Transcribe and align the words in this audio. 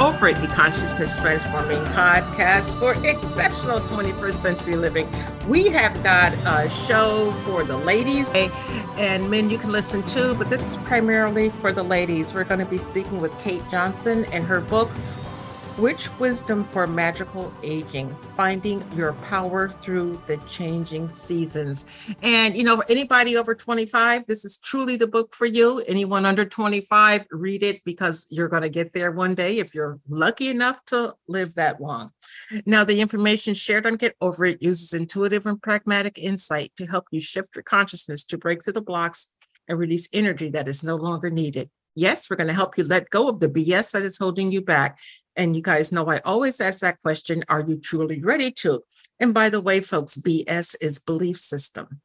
It, 0.00 0.40
the 0.40 0.46
consciousness 0.46 1.20
transforming 1.20 1.82
podcast 1.86 2.78
for 2.78 2.94
exceptional 3.04 3.80
21st 3.80 4.32
century 4.32 4.76
living. 4.76 5.08
We 5.48 5.66
have 5.70 6.00
got 6.04 6.34
a 6.46 6.70
show 6.70 7.32
for 7.42 7.64
the 7.64 7.76
ladies 7.76 8.30
and 8.32 9.28
men 9.28 9.50
you 9.50 9.58
can 9.58 9.72
listen 9.72 10.04
to, 10.04 10.36
but 10.36 10.50
this 10.50 10.64
is 10.70 10.76
primarily 10.84 11.50
for 11.50 11.72
the 11.72 11.82
ladies. 11.82 12.32
We're 12.32 12.44
going 12.44 12.60
to 12.60 12.66
be 12.66 12.78
speaking 12.78 13.20
with 13.20 13.36
Cait 13.40 13.60
Johnson 13.72 14.24
and 14.26 14.44
her 14.44 14.60
book, 14.60 14.88
Witch 15.78 16.08
wisdom 16.18 16.64
for 16.64 16.88
magical 16.88 17.52
aging? 17.62 18.12
Finding 18.36 18.84
your 18.96 19.12
power 19.12 19.68
through 19.68 20.20
the 20.26 20.36
changing 20.48 21.08
seasons. 21.08 21.86
And, 22.20 22.56
you 22.56 22.64
know, 22.64 22.82
anybody 22.88 23.36
over 23.36 23.54
25, 23.54 24.26
this 24.26 24.44
is 24.44 24.58
truly 24.58 24.96
the 24.96 25.06
book 25.06 25.36
for 25.36 25.46
you. 25.46 25.78
Anyone 25.86 26.26
under 26.26 26.44
25, 26.44 27.26
read 27.30 27.62
it 27.62 27.84
because 27.84 28.26
you're 28.28 28.48
going 28.48 28.64
to 28.64 28.68
get 28.68 28.92
there 28.92 29.12
one 29.12 29.36
day 29.36 29.58
if 29.58 29.72
you're 29.72 30.00
lucky 30.08 30.48
enough 30.48 30.84
to 30.86 31.14
live 31.28 31.54
that 31.54 31.80
long. 31.80 32.10
Now, 32.66 32.82
the 32.82 33.00
information 33.00 33.54
shared 33.54 33.86
on 33.86 33.94
Get 33.94 34.16
Over 34.20 34.46
It 34.46 34.60
uses 34.60 34.92
intuitive 34.92 35.46
and 35.46 35.62
pragmatic 35.62 36.18
insight 36.18 36.72
to 36.76 36.86
help 36.86 37.06
you 37.12 37.20
shift 37.20 37.54
your 37.54 37.62
consciousness 37.62 38.24
to 38.24 38.36
break 38.36 38.64
through 38.64 38.72
the 38.72 38.82
blocks 38.82 39.32
and 39.68 39.78
release 39.78 40.08
energy 40.12 40.48
that 40.50 40.66
is 40.66 40.82
no 40.82 40.96
longer 40.96 41.30
needed. 41.30 41.70
Yes, 41.94 42.30
we're 42.30 42.36
going 42.36 42.48
to 42.48 42.54
help 42.54 42.78
you 42.78 42.84
let 42.84 43.10
go 43.10 43.28
of 43.28 43.40
the 43.40 43.48
BS 43.48 43.92
that 43.92 44.02
is 44.02 44.18
holding 44.18 44.52
you 44.52 44.60
back 44.60 44.98
and 45.38 45.56
you 45.56 45.62
guys 45.62 45.92
know 45.92 46.10
I 46.10 46.18
always 46.24 46.60
ask 46.60 46.80
that 46.80 47.00
question 47.00 47.44
Are 47.48 47.64
you 47.66 47.78
truly 47.78 48.20
ready 48.20 48.50
to? 48.62 48.82
And 49.18 49.32
by 49.32 49.48
the 49.48 49.60
way, 49.60 49.80
folks, 49.80 50.18
BS 50.18 50.76
is 50.82 50.98
belief 50.98 51.38
system. 51.38 52.00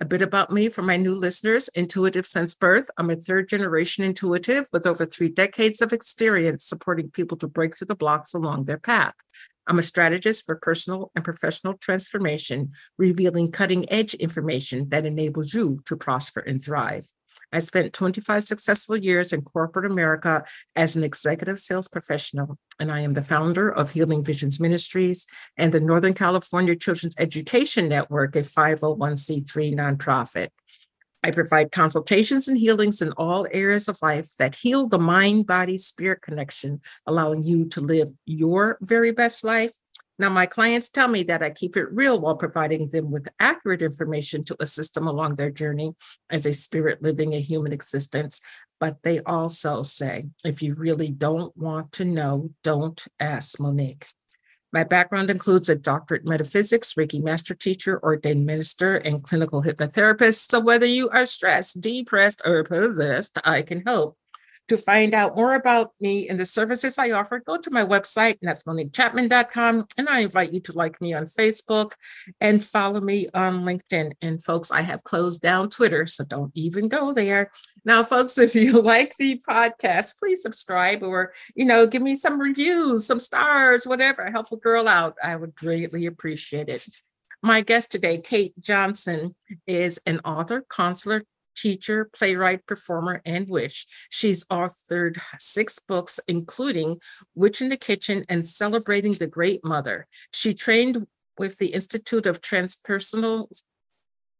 A 0.00 0.04
bit 0.04 0.22
about 0.22 0.52
me 0.52 0.68
for 0.68 0.82
my 0.82 0.96
new 0.96 1.14
listeners 1.14 1.68
intuitive 1.74 2.26
since 2.26 2.54
birth. 2.54 2.88
I'm 2.96 3.10
a 3.10 3.16
third 3.16 3.48
generation 3.48 4.04
intuitive 4.04 4.68
with 4.72 4.86
over 4.86 5.04
three 5.04 5.28
decades 5.28 5.82
of 5.82 5.92
experience 5.92 6.64
supporting 6.64 7.10
people 7.10 7.36
to 7.38 7.48
break 7.48 7.76
through 7.76 7.88
the 7.88 7.96
blocks 7.96 8.32
along 8.32 8.64
their 8.64 8.78
path. 8.78 9.14
I'm 9.66 9.80
a 9.80 9.82
strategist 9.82 10.46
for 10.46 10.54
personal 10.54 11.10
and 11.16 11.24
professional 11.24 11.74
transformation, 11.74 12.72
revealing 12.96 13.50
cutting 13.50 13.90
edge 13.90 14.14
information 14.14 14.88
that 14.90 15.04
enables 15.04 15.52
you 15.52 15.80
to 15.86 15.96
prosper 15.96 16.40
and 16.40 16.62
thrive. 16.62 17.10
I 17.52 17.60
spent 17.60 17.94
25 17.94 18.44
successful 18.44 18.96
years 18.96 19.32
in 19.32 19.42
corporate 19.42 19.90
America 19.90 20.44
as 20.76 20.96
an 20.96 21.04
executive 21.04 21.58
sales 21.58 21.88
professional, 21.88 22.58
and 22.78 22.92
I 22.92 23.00
am 23.00 23.14
the 23.14 23.22
founder 23.22 23.70
of 23.70 23.92
Healing 23.92 24.22
Visions 24.22 24.60
Ministries 24.60 25.26
and 25.56 25.72
the 25.72 25.80
Northern 25.80 26.14
California 26.14 26.76
Children's 26.76 27.14
Education 27.18 27.88
Network, 27.88 28.36
a 28.36 28.40
501c3 28.40 29.74
nonprofit. 29.74 30.48
I 31.24 31.30
provide 31.30 31.72
consultations 31.72 32.46
and 32.48 32.56
healings 32.56 33.02
in 33.02 33.12
all 33.12 33.46
areas 33.50 33.88
of 33.88 33.98
life 34.02 34.28
that 34.38 34.54
heal 34.54 34.86
the 34.86 34.98
mind 34.98 35.46
body 35.46 35.76
spirit 35.76 36.22
connection, 36.22 36.80
allowing 37.06 37.42
you 37.42 37.64
to 37.70 37.80
live 37.80 38.08
your 38.24 38.78
very 38.82 39.10
best 39.10 39.42
life 39.42 39.72
now, 40.18 40.30
my 40.30 40.46
clients 40.46 40.88
tell 40.88 41.06
me 41.06 41.22
that 41.24 41.44
I 41.44 41.50
keep 41.50 41.76
it 41.76 41.92
real 41.92 42.20
while 42.20 42.36
providing 42.36 42.90
them 42.90 43.10
with 43.12 43.28
accurate 43.38 43.82
information 43.82 44.42
to 44.44 44.56
assist 44.58 44.94
them 44.94 45.06
along 45.06 45.36
their 45.36 45.50
journey 45.50 45.94
as 46.28 46.44
a 46.44 46.52
spirit 46.52 47.02
living 47.02 47.34
a 47.34 47.40
human 47.40 47.72
existence. 47.72 48.40
But 48.80 49.02
they 49.04 49.20
also 49.20 49.84
say, 49.84 50.26
if 50.44 50.60
you 50.60 50.74
really 50.74 51.10
don't 51.10 51.56
want 51.56 51.92
to 51.92 52.04
know, 52.04 52.50
don't 52.64 53.04
ask 53.20 53.60
Monique. 53.60 54.06
My 54.72 54.84
background 54.84 55.30
includes 55.30 55.68
a 55.68 55.76
doctorate 55.76 56.22
in 56.22 56.28
metaphysics, 56.28 56.94
Reiki 56.94 57.22
master 57.22 57.54
teacher, 57.54 58.02
ordained 58.02 58.44
minister, 58.44 58.96
and 58.96 59.22
clinical 59.22 59.62
hypnotherapist. 59.62 60.48
So 60.50 60.60
whether 60.60 60.84
you 60.84 61.08
are 61.10 61.24
stressed, 61.26 61.80
depressed, 61.80 62.42
or 62.44 62.64
possessed, 62.64 63.38
I 63.44 63.62
can 63.62 63.82
help. 63.86 64.18
To 64.68 64.76
find 64.76 65.14
out 65.14 65.34
more 65.34 65.54
about 65.54 65.92
me 65.98 66.28
and 66.28 66.38
the 66.38 66.44
services 66.44 66.98
I 66.98 67.10
offer, 67.12 67.40
go 67.40 67.56
to 67.56 67.70
my 67.70 67.84
website, 67.84 68.38
and 68.40 68.48
that's 68.48 68.64
moniquechapman.com. 68.64 69.86
And 69.96 70.08
I 70.08 70.20
invite 70.20 70.52
you 70.52 70.60
to 70.60 70.72
like 70.72 71.00
me 71.00 71.14
on 71.14 71.24
Facebook 71.24 71.92
and 72.40 72.62
follow 72.62 73.00
me 73.00 73.28
on 73.32 73.62
LinkedIn. 73.62 74.12
And 74.20 74.42
folks, 74.42 74.70
I 74.70 74.82
have 74.82 75.04
closed 75.04 75.40
down 75.40 75.70
Twitter, 75.70 76.04
so 76.04 76.24
don't 76.24 76.52
even 76.54 76.88
go 76.88 77.14
there. 77.14 77.50
Now, 77.84 78.04
folks, 78.04 78.36
if 78.48 78.54
you 78.54 78.80
like 78.82 79.16
the 79.16 79.40
podcast, 79.48 80.18
please 80.18 80.42
subscribe 80.42 81.02
or, 81.02 81.32
you 81.54 81.64
know, 81.64 81.86
give 81.86 82.02
me 82.02 82.14
some 82.14 82.38
reviews, 82.38 83.06
some 83.06 83.20
stars, 83.20 83.86
whatever. 83.86 84.30
Help 84.30 84.52
a 84.52 84.56
girl 84.56 84.86
out. 84.86 85.16
I 85.22 85.36
would 85.36 85.54
greatly 85.54 86.06
appreciate 86.06 86.68
it. 86.68 86.86
My 87.42 87.60
guest 87.60 87.92
today, 87.92 88.18
Cait 88.18 88.52
Johnson, 88.60 89.36
is 89.66 90.00
an 90.06 90.20
author, 90.24 90.66
counselor, 90.68 91.22
teacher, 91.60 92.08
playwright, 92.14 92.66
performer, 92.66 93.20
and 93.24 93.48
witch. 93.48 93.86
She's 94.10 94.44
authored 94.44 95.20
six 95.38 95.78
books, 95.78 96.20
including 96.28 97.00
Witch 97.34 97.60
in 97.60 97.68
the 97.68 97.76
Kitchen 97.76 98.24
and 98.28 98.46
Celebrating 98.46 99.12
the 99.12 99.26
Great 99.26 99.64
Mother. 99.64 100.06
She 100.32 100.54
trained 100.54 101.06
with 101.38 101.58
the 101.58 101.68
Institute 101.68 102.26
of 102.26 102.40
Transpersonal 102.40 103.48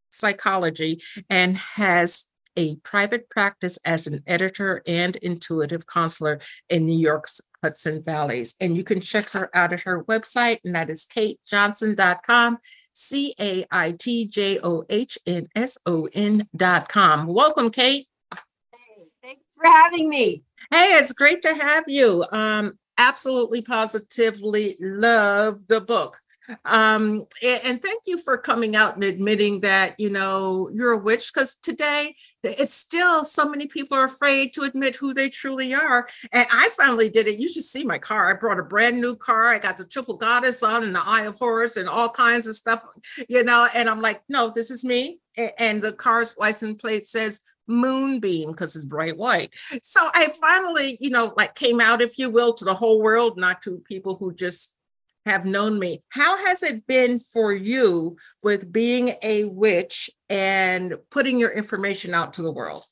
Psychology 0.09 1.01
and 1.29 1.57
has 1.57 2.31
a 2.57 2.75
private 2.77 3.29
practice 3.29 3.77
as 3.85 4.05
an 4.05 4.21
editor 4.27 4.81
and 4.85 5.15
intuitive 5.17 5.87
counselor 5.87 6.39
in 6.67 6.85
New 6.85 6.97
York's 6.97 7.39
Hudson 7.63 8.03
Valleys. 8.03 8.55
And 8.59 8.75
you 8.75 8.83
can 8.83 8.99
check 9.01 9.29
her 9.29 9.49
out 9.55 9.71
at 9.71 9.81
her 9.81 10.03
website, 10.05 10.59
and 10.65 10.75
that 10.75 10.89
is 10.89 11.05
caitjohnson.com. 11.05 12.57
C 12.99 13.33
A 13.39 13.65
I 13.71 13.93
T 13.93 14.27
J 14.27 14.59
O 14.61 14.83
H 14.89 15.17
N 15.25 15.47
S 15.55 15.77
O 15.85 16.09
N 16.13 16.47
dot 16.55 16.89
com. 16.89 17.27
Welcome, 17.27 17.71
Cait. 17.71 18.07
Hey, 18.33 19.05
thanks 19.23 19.41
for 19.55 19.65
having 19.65 20.09
me. 20.09 20.43
Hey, 20.69 20.97
it's 20.97 21.13
great 21.13 21.41
to 21.43 21.53
have 21.53 21.85
you. 21.87 22.25
Um, 22.31 22.77
absolutely 22.97 23.61
positively 23.61 24.75
love 24.81 25.65
the 25.67 25.79
book. 25.79 26.17
Um, 26.65 27.25
and, 27.43 27.81
thank 27.81 28.03
you 28.05 28.17
for 28.17 28.37
coming 28.37 28.75
out 28.75 28.95
and 28.95 29.03
admitting 29.03 29.61
that, 29.61 29.95
you 29.99 30.09
know, 30.09 30.69
you're 30.73 30.91
a 30.91 30.97
witch, 30.97 31.31
because 31.33 31.55
today 31.55 32.15
it's 32.43 32.73
still 32.73 33.23
so 33.23 33.49
many 33.49 33.67
people 33.67 33.97
are 33.97 34.03
afraid 34.05 34.53
to 34.53 34.61
admit 34.61 34.95
who 34.95 35.13
they 35.13 35.29
truly 35.29 35.73
are. 35.73 36.07
And 36.31 36.47
I 36.51 36.69
finally 36.75 37.09
did 37.09 37.27
it. 37.27 37.39
You 37.39 37.47
should 37.47 37.63
see 37.63 37.83
my 37.83 37.97
car. 37.97 38.29
I 38.29 38.33
brought 38.33 38.59
a 38.59 38.63
brand 38.63 38.99
new 38.99 39.15
car. 39.15 39.53
I 39.53 39.59
got 39.59 39.77
the 39.77 39.85
triple 39.85 40.17
goddess 40.17 40.63
on 40.63 40.83
and 40.83 40.95
the 40.95 41.03
eye 41.03 41.23
of 41.23 41.37
Horus 41.37 41.77
and 41.77 41.87
all 41.87 42.09
kinds 42.09 42.47
of 42.47 42.55
stuff, 42.55 42.85
you 43.27 43.43
know, 43.43 43.67
and 43.75 43.89
I'm 43.89 44.01
like, 44.01 44.21
no, 44.27 44.51
this 44.53 44.71
is 44.71 44.83
me. 44.83 45.19
And 45.57 45.81
the 45.81 45.93
car's 45.93 46.37
license 46.37 46.81
plate 46.81 47.05
says 47.05 47.41
moonbeam 47.67 48.51
because 48.51 48.75
it's 48.75 48.85
bright 48.85 49.15
white. 49.15 49.53
So 49.83 50.09
I 50.13 50.29
finally, 50.41 50.97
you 50.99 51.11
know, 51.11 51.33
like 51.37 51.53
came 51.55 51.79
out, 51.79 52.01
if 52.01 52.17
you 52.17 52.29
will, 52.29 52.53
to 52.55 52.65
the 52.65 52.73
whole 52.73 53.01
world, 53.01 53.37
not 53.37 53.61
to 53.61 53.77
people 53.87 54.15
who 54.15 54.33
just 54.33 54.75
have 55.29 55.45
known 55.45 55.79
me. 55.79 56.03
How 56.09 56.43
has 56.45 56.63
it 56.63 56.85
been 56.87 57.19
for 57.19 57.53
you 57.53 58.17
with 58.43 58.71
being 58.71 59.13
a 59.21 59.45
witch 59.45 60.09
and 60.29 60.97
putting 61.09 61.39
your 61.39 61.51
information 61.51 62.13
out 62.13 62.33
to 62.33 62.41
the 62.41 62.51
world? 62.51 62.83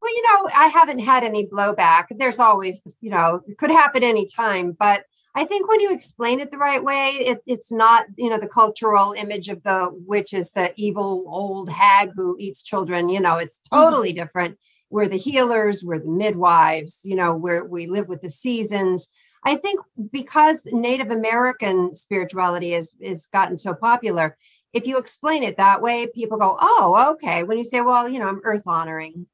Well, 0.00 0.14
you 0.14 0.22
know, 0.22 0.50
I 0.54 0.66
haven't 0.66 0.98
had 0.98 1.24
any 1.24 1.46
blowback. 1.46 2.06
There's 2.10 2.38
always, 2.38 2.80
you 3.00 3.10
know, 3.10 3.40
it 3.46 3.56
could 3.58 3.70
happen 3.70 4.02
anytime, 4.02 4.72
but 4.72 5.04
I 5.34 5.44
think 5.44 5.68
when 5.68 5.80
you 5.80 5.92
explain 5.92 6.40
it 6.40 6.50
the 6.50 6.58
right 6.58 6.82
way, 6.82 7.10
it, 7.12 7.38
it's 7.46 7.72
not, 7.72 8.04
you 8.16 8.28
know, 8.28 8.38
the 8.38 8.48
cultural 8.48 9.14
image 9.16 9.48
of 9.48 9.62
the 9.62 9.88
witch 10.06 10.34
is 10.34 10.50
the 10.50 10.72
evil 10.76 11.24
old 11.26 11.70
hag 11.70 12.10
who 12.14 12.36
eats 12.38 12.62
children. 12.62 13.08
You 13.08 13.20
know, 13.20 13.36
it's 13.36 13.60
mm-hmm. 13.72 13.82
totally 13.82 14.10
mm-hmm. 14.10 14.24
different. 14.24 14.58
We're 14.90 15.08
the 15.08 15.16
healers, 15.16 15.82
we're 15.82 16.00
the 16.00 16.10
midwives, 16.10 17.00
you 17.02 17.16
know, 17.16 17.34
where 17.34 17.64
we 17.64 17.86
live 17.86 18.08
with 18.08 18.20
the 18.20 18.28
seasons. 18.28 19.08
I 19.44 19.56
think 19.56 19.80
because 20.12 20.62
Native 20.66 21.10
American 21.10 21.94
spirituality 21.94 22.74
is 22.74 22.92
is 23.00 23.26
gotten 23.26 23.56
so 23.56 23.74
popular, 23.74 24.36
if 24.72 24.86
you 24.86 24.98
explain 24.98 25.42
it 25.42 25.56
that 25.56 25.82
way, 25.82 26.06
people 26.06 26.38
go, 26.38 26.56
"Oh, 26.60 27.14
okay." 27.14 27.42
When 27.42 27.58
you 27.58 27.64
say, 27.64 27.80
"Well, 27.80 28.08
you 28.08 28.18
know, 28.18 28.28
I'm 28.28 28.40
earth 28.44 28.62
honoring," 28.66 29.26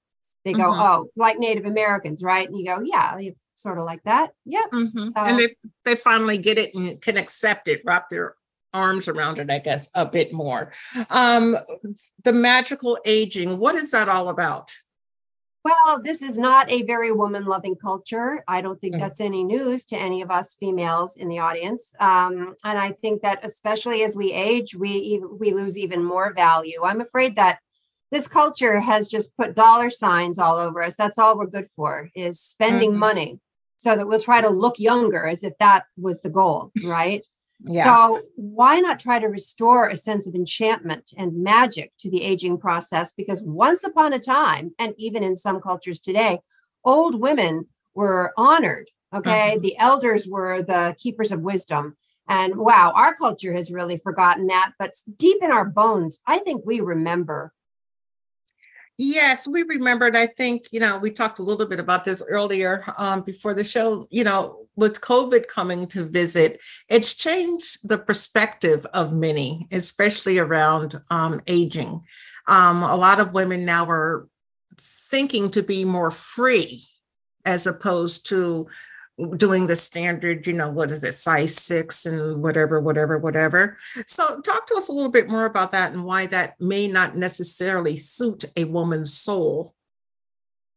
they 0.44 0.52
go, 0.52 0.64
mm-hmm. 0.64 0.81
"Oh, 0.81 1.10
like 1.16 1.38
Native 1.38 1.66
Americans, 1.66 2.22
right?" 2.22 2.49
And 2.49 2.58
you 2.58 2.64
go, 2.64 2.81
"Yeah, 2.81 3.19
sort 3.55 3.78
of 3.78 3.84
like 3.84 4.02
that." 4.05 4.32
Yep. 4.46 4.70
Mm-hmm. 4.72 5.05
So, 5.05 5.12
and 5.16 5.38
they 5.38 5.55
they 5.84 5.94
finally 5.94 6.38
get 6.38 6.58
it 6.58 6.75
and 6.75 7.00
can 7.00 7.16
accept 7.16 7.69
it, 7.69 7.82
wrap 7.84 8.08
their 8.08 8.34
arms 8.75 9.08
around 9.08 9.38
it, 9.38 9.50
I 9.50 9.58
guess, 9.58 9.88
a 9.94 10.06
bit 10.06 10.32
more. 10.32 10.72
Um, 11.10 11.56
the 12.25 12.32
magical 12.32 12.99
aging, 13.05 13.58
what 13.58 13.75
is 13.75 13.90
that 13.93 14.08
all 14.08 14.28
about? 14.28 14.70
Well, 15.64 16.00
this 16.02 16.22
is 16.22 16.38
not 16.38 16.70
a 16.70 16.82
very 16.82 17.12
woman 17.12 17.44
loving 17.44 17.75
culture. 17.75 18.44
I 18.46 18.60
don't 18.60 18.81
think 18.81 18.94
mm. 18.94 19.00
that's 19.00 19.20
any 19.20 19.44
news 19.44 19.84
to 19.87 19.96
any 19.96 20.22
of 20.22 20.31
us 20.31 20.55
females 20.58 21.16
in 21.16 21.28
the 21.28 21.40
audience. 21.40 21.93
Um, 22.00 22.55
and 22.64 22.78
I 22.78 22.93
think 22.93 23.22
that 23.22 23.40
especially 23.44 24.02
as 24.02 24.14
we 24.14 24.32
age, 24.32 24.75
we 24.75 25.20
we 25.38 25.52
lose 25.52 25.76
even 25.76 26.02
more 26.02 26.32
value. 26.32 26.82
I'm 26.84 27.00
afraid 27.00 27.37
that 27.37 27.58
this 28.10 28.26
culture 28.26 28.81
has 28.81 29.08
just 29.08 29.37
put 29.37 29.55
dollar 29.55 29.90
signs 29.90 30.38
all 30.38 30.56
over 30.56 30.82
us. 30.82 30.96
That's 30.96 31.19
all 31.19 31.37
we're 31.37 31.46
good 31.46 31.69
for 31.76 32.08
is 32.14 32.40
spending 32.40 32.93
mm-hmm. 32.93 33.00
money 33.00 33.40
so 33.76 33.94
that 33.94 34.08
we'll 34.08 34.20
try 34.20 34.40
to 34.40 34.49
look 34.49 34.78
younger 34.78 35.26
as 35.26 35.44
if 35.44 35.52
that 35.58 35.84
was 35.96 36.20
the 36.20 36.31
goal, 36.31 36.72
right? 36.84 37.25
Yeah. 37.64 37.84
So 37.84 38.22
why 38.37 38.78
not 38.78 39.00
try 39.00 39.19
to 39.19 39.26
restore 39.26 39.88
a 39.88 39.96
sense 39.96 40.26
of 40.26 40.34
enchantment 40.34 41.12
and 41.16 41.43
magic 41.43 41.93
to 41.99 42.10
the 42.10 42.22
aging 42.22 42.58
process? 42.58 43.12
Because 43.12 43.43
once 43.43 43.82
upon 43.84 44.12
a 44.12 44.20
time, 44.20 44.75
and 44.78 44.94
even 44.96 45.22
in 45.22 45.34
some 45.34 45.60
cultures 45.60 45.99
today, 45.99 46.38
old 46.84 47.20
women 47.20 47.66
were 47.94 48.32
honored 48.37 48.88
Okay. 49.14 49.52
Mm-hmm. 49.52 49.62
The 49.62 49.78
elders 49.78 50.26
were 50.26 50.62
the 50.62 50.94
keepers 50.99 51.32
of 51.32 51.40
wisdom. 51.40 51.96
And 52.28 52.56
wow, 52.56 52.93
our 52.94 53.14
culture 53.14 53.55
has 53.55 53.70
really 53.70 53.96
forgotten 53.96 54.49
that. 54.49 54.72
But 54.78 54.94
deep 55.16 55.43
in 55.43 55.50
our 55.50 55.64
bones, 55.64 56.20
I 56.26 56.38
think 56.38 56.62
we 56.66 56.81
remember. 56.81 57.52
Yes, 58.99 59.46
we 59.46 59.62
remembered. 59.62 60.16
I 60.16 60.26
think, 60.26 60.64
you 60.72 60.81
know, 60.81 60.99
we 60.99 61.10
talked 61.10 61.38
a 61.38 61.43
little 61.43 61.66
bit 61.66 61.78
about 61.78 62.05
this 62.05 62.22
earlier 62.28 62.84
um, 62.99 63.22
before 63.22 63.55
the 63.55 63.64
show. 63.64 64.06
You 64.10 64.25
know, 64.25 64.66
with 64.79 65.01
COVID 65.01 65.49
coming 65.49 65.89
to 65.89 66.05
visit, 66.05 66.61
it's 66.89 67.13
changed 67.13 67.89
the 67.89 67.99
perspective 67.99 68.87
of 68.95 69.13
many, 69.13 69.67
especially 69.73 70.39
around 70.39 71.01
um, 71.11 71.41
aging. 71.49 72.05
Um, 72.47 72.85
a 72.85 72.95
lot 72.95 73.19
of 73.19 73.35
women 73.35 73.65
now 73.65 73.91
are 73.91 74.29
thinking 74.79 75.51
to 75.51 75.65
be 75.65 75.85
more 75.85 76.13
free 76.13 76.85
as 77.45 77.67
opposed 77.67 78.29
to 78.29 78.69
doing 79.37 79.67
the 79.67 79.75
standard, 79.75 80.47
you 80.47 80.53
know, 80.53 80.71
what 80.71 80.93
is 80.93 81.03
it, 81.03 81.15
size 81.15 81.57
six 81.57 82.07
and 82.07 82.41
whatever, 82.41 82.81
whatever, 82.81 83.19
whatever. 83.19 83.77
So, 84.07 84.41
talk 84.41 84.69
to 84.69 84.77
us 84.77 84.89
a 84.89 84.93
little 84.93 85.11
bit 85.11 85.29
more 85.29 85.45
about 85.45 85.73
that 85.73 85.93
and 85.93 86.05
why 86.05 86.27
that 86.27 86.55
may 86.61 86.87
not 86.87 87.17
necessarily 87.17 87.97
suit 87.97 88.45
a 88.57 88.63
woman's 88.63 89.13
soul. 89.13 89.75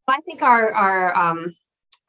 I 0.07 0.21
think 0.21 0.41
our 0.41 0.73
our 0.73 1.15
um, 1.15 1.55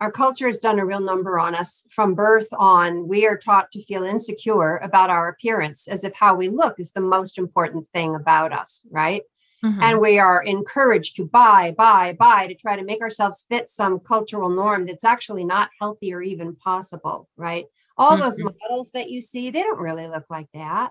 our 0.03 0.11
culture 0.11 0.49
has 0.49 0.59
done 0.59 0.81
a 0.81 0.85
real 0.85 1.01
number 1.01 1.39
on 1.39 1.55
us 1.55 1.87
from 1.91 2.17
birth 2.17 2.49
on. 2.59 3.07
We 3.07 3.25
are 3.25 3.37
taught 3.39 3.71
to 3.71 3.85
feel 3.85 4.03
insecure 4.03 4.79
about 4.79 5.11
our 5.11 5.29
appearance, 5.29 5.87
as 5.87 6.03
if 6.03 6.13
how 6.13 6.35
we 6.35 6.49
look 6.49 6.81
is 6.81 6.91
the 6.91 7.01
most 7.01 7.39
important 7.39 7.87
thing 7.95 8.17
about 8.17 8.53
us, 8.53 8.81
right? 8.91 9.23
Mm-hmm. 9.65 9.81
And 9.81 10.01
we 10.01 10.19
are 10.19 10.43
encouraged 10.43 11.15
to 11.17 11.25
buy, 11.25 11.73
buy, 11.79 12.17
buy 12.19 12.49
to 12.49 12.55
try 12.57 12.75
to 12.75 12.83
make 12.83 13.01
ourselves 13.01 13.47
fit 13.49 13.69
some 13.69 14.01
cultural 14.01 14.49
norm 14.49 14.87
that's 14.87 15.05
actually 15.05 15.45
not 15.45 15.71
healthy 15.79 16.13
or 16.13 16.21
even 16.21 16.57
possible, 16.57 17.29
right? 17.37 17.67
All 17.97 18.15
mm-hmm. 18.15 18.23
those 18.23 18.41
models 18.41 18.91
that 18.95 19.09
you 19.09 19.21
see, 19.21 19.53
they 19.53 19.63
don't 19.63 19.79
really 19.79 20.09
look 20.09 20.25
like 20.29 20.49
that. 20.53 20.91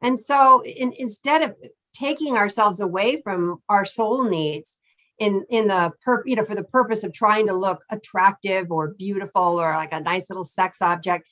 And 0.00 0.18
so 0.18 0.64
in, 0.64 0.94
instead 0.96 1.42
of 1.42 1.54
taking 1.92 2.38
ourselves 2.38 2.80
away 2.80 3.20
from 3.20 3.60
our 3.68 3.84
soul 3.84 4.24
needs 4.24 4.78
in 5.18 5.44
in 5.48 5.68
the 5.68 5.92
per, 6.04 6.22
you 6.26 6.36
know 6.36 6.44
for 6.44 6.54
the 6.54 6.64
purpose 6.64 7.04
of 7.04 7.12
trying 7.12 7.46
to 7.46 7.54
look 7.54 7.82
attractive 7.90 8.70
or 8.70 8.94
beautiful 8.94 9.60
or 9.60 9.72
like 9.74 9.92
a 9.92 10.00
nice 10.00 10.28
little 10.28 10.44
sex 10.44 10.82
object 10.82 11.26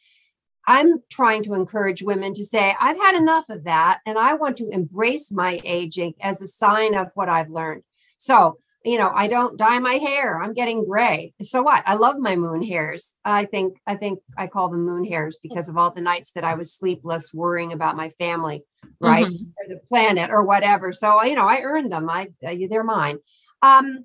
I'm 0.67 1.03
trying 1.11 1.43
to 1.45 1.55
encourage 1.55 2.03
women 2.03 2.35
to 2.35 2.45
say, 2.45 2.75
I've 2.81 2.97
had 2.97 3.15
enough 3.15 3.49
of 3.51 3.65
that, 3.65 4.01
and 4.07 4.19
I 4.19 4.35
want 4.35 4.57
to 4.59 4.69
embrace 4.71 5.31
my 5.31 5.61
aging 5.65 6.15
as 6.21 6.41
a 6.41 6.47
sign 6.47 6.95
of 6.95 7.09
what 7.15 7.29
I've 7.29 7.51
learned. 7.51 7.83
So, 8.17 8.59
you 8.85 8.99
know, 8.99 9.11
I 9.15 9.27
don't 9.29 9.59
dye 9.59 9.79
my 9.79 9.95
hair. 9.95 10.43
I'm 10.43 10.55
getting 10.55 10.87
gray. 10.87 11.35
So 11.43 11.63
what? 11.63 11.83
I 11.87 11.95
love 11.95 12.17
my 12.19 12.37
moon 12.37 12.63
hairs. 12.63 13.15
I 13.25 13.47
think 13.47 13.79
I 13.87 13.97
think 13.97 14.21
I 14.37 14.47
call 14.47 14.69
them 14.69 14.85
moon 14.85 15.05
hairs 15.05 15.39
because 15.43 15.69
of 15.69 15.77
all 15.77 15.91
the 15.91 16.03
nights 16.03 16.33
that 16.33 16.45
I 16.45 16.55
was 16.55 16.73
sleepless 16.73 17.33
worrying 17.33 17.73
about 17.73 17.97
my 17.97 18.11
family, 18.11 18.63
right? 19.01 19.27
Mm-hmm. 19.27 19.45
Or 19.45 19.69
the 19.69 19.81
planet 19.89 20.31
or 20.31 20.45
whatever. 20.45 20.93
So, 20.93 21.23
you 21.25 21.35
know, 21.35 21.47
I 21.47 21.63
earned 21.63 21.93
them. 21.93 22.09
I 22.11 22.29
they're 22.43 22.85
mine. 22.85 23.19
Um, 23.65 24.05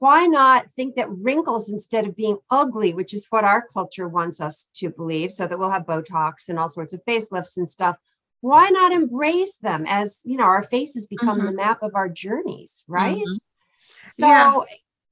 why 0.00 0.26
not 0.26 0.70
think 0.72 0.96
that 0.96 1.10
wrinkles 1.10 1.68
instead 1.68 2.06
of 2.06 2.16
being 2.16 2.38
ugly 2.50 2.92
which 2.92 3.14
is 3.14 3.26
what 3.30 3.44
our 3.44 3.66
culture 3.72 4.08
wants 4.08 4.40
us 4.40 4.68
to 4.74 4.90
believe 4.90 5.32
so 5.32 5.46
that 5.46 5.58
we'll 5.58 5.70
have 5.70 5.82
botox 5.82 6.48
and 6.48 6.58
all 6.58 6.68
sorts 6.68 6.92
of 6.92 7.04
facelifts 7.04 7.56
and 7.56 7.68
stuff 7.70 7.96
why 8.40 8.68
not 8.70 8.92
embrace 8.92 9.56
them 9.56 9.84
as 9.86 10.18
you 10.24 10.36
know 10.36 10.44
our 10.44 10.62
faces 10.62 11.06
become 11.06 11.38
mm-hmm. 11.38 11.46
the 11.46 11.52
map 11.52 11.82
of 11.82 11.94
our 11.94 12.08
journeys 12.08 12.82
right 12.88 13.18
mm-hmm. 13.18 14.06
so 14.18 14.66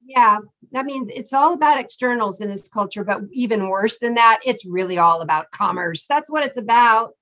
yeah. 0.05 0.39
yeah 0.73 0.79
i 0.79 0.83
mean 0.83 1.09
it's 1.13 1.33
all 1.33 1.53
about 1.53 1.79
externals 1.79 2.41
in 2.41 2.49
this 2.49 2.67
culture 2.67 3.03
but 3.03 3.21
even 3.31 3.69
worse 3.69 3.99
than 3.99 4.15
that 4.15 4.39
it's 4.43 4.65
really 4.65 4.97
all 4.97 5.21
about 5.21 5.51
commerce 5.51 6.05
that's 6.07 6.29
what 6.29 6.43
it's 6.43 6.57
about 6.57 7.13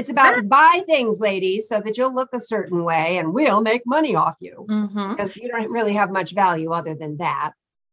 it's 0.00 0.08
about 0.08 0.48
buy 0.48 0.82
things, 0.86 1.20
ladies, 1.20 1.68
so 1.68 1.80
that 1.80 1.96
you'll 1.96 2.14
look 2.14 2.30
a 2.32 2.40
certain 2.40 2.82
way 2.84 3.18
and 3.18 3.32
we'll 3.32 3.60
make 3.60 3.82
money 3.86 4.14
off 4.14 4.36
you 4.40 4.66
mm-hmm. 4.68 5.10
because 5.10 5.36
you 5.36 5.48
don't 5.48 5.70
really 5.70 5.92
have 5.92 6.10
much 6.10 6.32
value 6.32 6.72
other 6.72 6.94
than 6.94 7.18
that. 7.18 7.52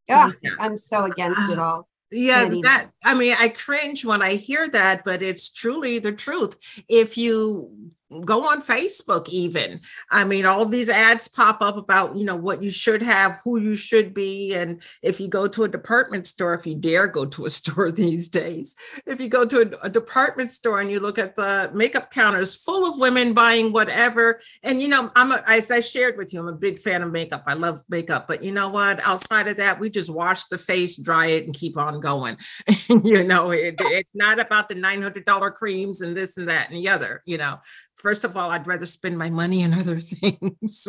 Ugh, 0.10 0.34
yeah. 0.42 0.52
I'm 0.60 0.78
so 0.78 1.04
against 1.04 1.50
it 1.52 1.60
all. 1.60 1.88
Yeah, 2.10 2.46
that 2.64 2.88
I 3.04 3.14
mean, 3.14 3.36
I 3.38 3.50
cringe 3.50 4.06
when 4.06 4.22
I 4.22 4.36
hear 4.36 4.70
that, 4.70 5.04
but 5.04 5.22
it's 5.22 5.50
truly 5.50 6.00
the 6.00 6.14
truth. 6.14 6.82
If 6.88 7.18
you 7.18 7.92
go 8.24 8.48
on 8.48 8.62
Facebook 8.62 9.28
even. 9.30 9.82
I 10.10 10.24
mean, 10.24 10.46
all 10.46 10.66
these 10.66 10.90
ads 10.90 11.28
pop 11.28 11.62
up 11.62 11.76
about, 11.76 12.16
you 12.16 12.24
know, 12.24 12.36
what 12.36 12.64
you 12.64 12.72
should 12.72 13.02
have, 13.02 13.40
who 13.44 13.60
you 13.60 13.76
should 13.76 14.14
be. 14.14 14.54
And 14.54 14.82
if 15.02 15.20
you 15.20 15.28
go 15.28 15.48
to 15.48 15.64
a 15.64 15.68
department 15.68 16.26
store, 16.26 16.54
if 16.54 16.66
you 16.66 16.76
dare 16.76 17.08
go 17.08 17.26
to 17.26 17.46
a 17.46 17.50
store 17.58 17.92
these 17.92 18.30
days, 18.30 18.76
if 19.06 19.20
you 19.20 19.28
go 19.28 19.46
to 19.46 19.62
a, 19.62 19.88
a 19.88 19.90
department 19.90 20.52
store 20.52 20.80
and 20.80 20.90
you 20.90 21.00
look 21.00 21.20
at 21.20 21.36
the 21.36 21.70
makeup 21.74 22.10
counters 22.12 22.56
full 22.56 22.90
of 22.90 23.00
women 23.00 23.34
buying 23.34 23.74
whatever. 23.74 24.40
And, 24.64 24.82
you 24.82 24.88
know, 24.88 25.12
I'm, 25.16 25.32
a, 25.32 25.44
as 25.46 25.70
I 25.70 25.82
shared 25.82 26.18
with 26.18 26.34
you, 26.34 26.40
I'm 26.40 26.48
a 26.48 26.54
big 26.54 26.80
fan 26.80 27.02
of 27.04 27.12
makeup. 27.12 27.44
I 27.46 27.54
love 27.54 27.84
makeup, 27.90 28.28
but 28.28 28.44
you 28.44 28.54
know 28.54 28.70
what? 28.70 29.02
Outside 29.02 29.48
of 29.48 29.58
that, 29.58 29.80
we 29.80 29.90
just 29.90 30.10
wash 30.10 30.46
the 30.46 30.58
face, 30.58 30.96
dry 30.96 31.28
it, 31.28 31.46
and 31.46 31.54
keep 31.54 31.78
on 31.78 32.00
going. 32.00 32.38
you 32.88 33.24
know, 33.26 33.52
it, 33.52 33.76
it's 33.80 34.10
not 34.14 34.40
about 34.40 34.70
the 34.70 34.76
$900 34.76 35.54
creams 35.56 36.02
and 36.02 36.16
this 36.16 36.38
and 36.38 36.48
that 36.48 36.70
and 36.70 36.78
the 36.78 36.90
other, 36.90 37.22
you 37.26 37.38
know 37.38 37.60
first 37.98 38.24
of 38.24 38.38
all, 38.38 38.52
I'd 38.52 38.68
rather 38.68 38.86
spend 38.86 39.18
my 39.18 39.30
money 39.30 39.64
on 39.64 39.74
other 39.74 40.00
things. 40.00 40.88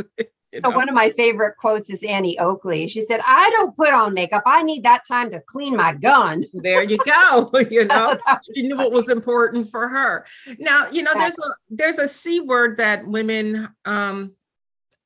You 0.52 0.62
know? 0.62 0.70
One 0.70 0.88
of 0.88 0.94
my 0.94 1.10
favorite 1.10 1.56
quotes 1.58 1.90
is 1.90 2.02
Annie 2.02 2.38
Oakley. 2.38 2.88
She 2.88 3.02
said, 3.02 3.20
I 3.26 3.50
don't 3.50 3.76
put 3.76 3.92
on 3.92 4.14
makeup. 4.14 4.42
I 4.46 4.62
need 4.62 4.82
that 4.84 5.06
time 5.06 5.30
to 5.32 5.40
clean 5.40 5.76
my 5.76 5.94
gun. 5.94 6.44
There 6.54 6.82
you 6.82 6.98
go. 6.98 7.48
you 7.70 7.84
know, 7.84 8.18
she 8.54 8.62
knew 8.62 8.76
what 8.76 8.92
was 8.92 9.08
important 9.08 9.70
for 9.70 9.88
her. 9.88 10.26
Now, 10.58 10.86
you 10.90 11.02
know, 11.02 11.12
there's 11.14 11.38
a 11.38 11.48
there's 11.70 11.98
a 11.98 12.08
C 12.08 12.40
word 12.40 12.78
that 12.78 13.06
women 13.06 13.68
um 13.84 14.34